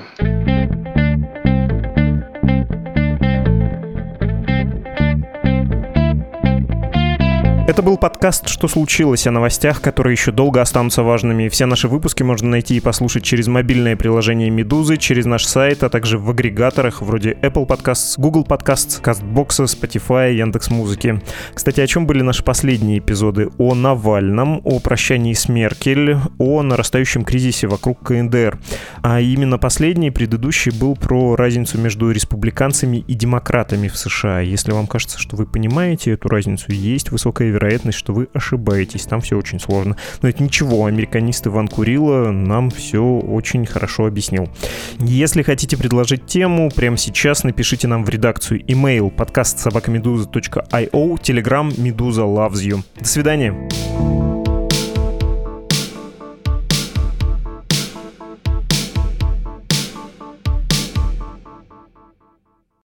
Это 7.66 7.80
был 7.80 7.96
подкаст 7.96 8.46
«Что 8.46 8.68
случилось?» 8.68 9.26
о 9.26 9.30
новостях, 9.30 9.80
которые 9.80 10.12
еще 10.12 10.32
долго 10.32 10.60
останутся 10.60 11.02
важными. 11.02 11.48
Все 11.48 11.64
наши 11.64 11.88
выпуски 11.88 12.22
можно 12.22 12.50
найти 12.50 12.76
и 12.76 12.80
послушать 12.80 13.24
через 13.24 13.46
мобильное 13.46 13.96
приложение 13.96 14.50
«Медузы», 14.50 14.98
через 14.98 15.24
наш 15.24 15.46
сайт, 15.46 15.82
а 15.82 15.88
также 15.88 16.18
в 16.18 16.28
агрегаторах 16.28 17.00
вроде 17.00 17.32
Apple 17.40 17.66
Podcasts, 17.66 18.16
Google 18.18 18.44
Podcasts, 18.46 19.00
CastBox, 19.02 19.64
Spotify, 19.64 20.34
Яндекс.Музыки. 20.34 21.22
Кстати, 21.54 21.80
о 21.80 21.86
чем 21.86 22.06
были 22.06 22.20
наши 22.20 22.44
последние 22.44 22.98
эпизоды? 22.98 23.48
О 23.56 23.74
Навальном, 23.74 24.60
о 24.62 24.78
прощании 24.78 25.32
с 25.32 25.48
Меркель, 25.48 26.18
о 26.38 26.62
нарастающем 26.62 27.24
кризисе 27.24 27.66
вокруг 27.66 27.98
КНДР. 28.00 28.58
А 29.00 29.22
именно 29.22 29.56
последний, 29.56 30.10
предыдущий, 30.10 30.70
был 30.70 30.96
про 30.96 31.34
разницу 31.34 31.78
между 31.78 32.10
республиканцами 32.10 32.98
и 33.08 33.14
демократами 33.14 33.88
в 33.88 33.96
США. 33.96 34.40
Если 34.40 34.72
вам 34.72 34.86
кажется, 34.86 35.18
что 35.18 35.36
вы 35.36 35.46
понимаете 35.46 36.10
эту 36.12 36.28
разницу, 36.28 36.70
есть 36.70 37.10
высокая 37.10 37.53
вероятность, 37.54 37.98
что 37.98 38.12
вы 38.12 38.28
ошибаетесь. 38.34 39.06
Там 39.06 39.20
все 39.20 39.38
очень 39.38 39.60
сложно. 39.60 39.96
Но 40.22 40.28
это 40.28 40.42
ничего, 40.42 40.86
американист 40.86 41.46
Иван 41.46 41.68
Курила 41.68 42.30
нам 42.30 42.70
все 42.70 43.02
очень 43.02 43.66
хорошо 43.66 44.06
объяснил. 44.06 44.48
Если 45.00 45.42
хотите 45.42 45.76
предложить 45.76 46.26
тему, 46.26 46.70
прямо 46.74 46.96
сейчас 46.96 47.44
напишите 47.44 47.88
нам 47.88 48.04
в 48.04 48.08
редакцию 48.08 48.60
email 48.66 49.10
подкаст 49.10 49.58
собакамедуза.io, 49.58 50.90
telegram 51.20 51.80
Медуза 51.80 52.22
loves 52.22 52.62
you. 52.62 52.82
До 52.98 53.06
свидания. 53.06 54.23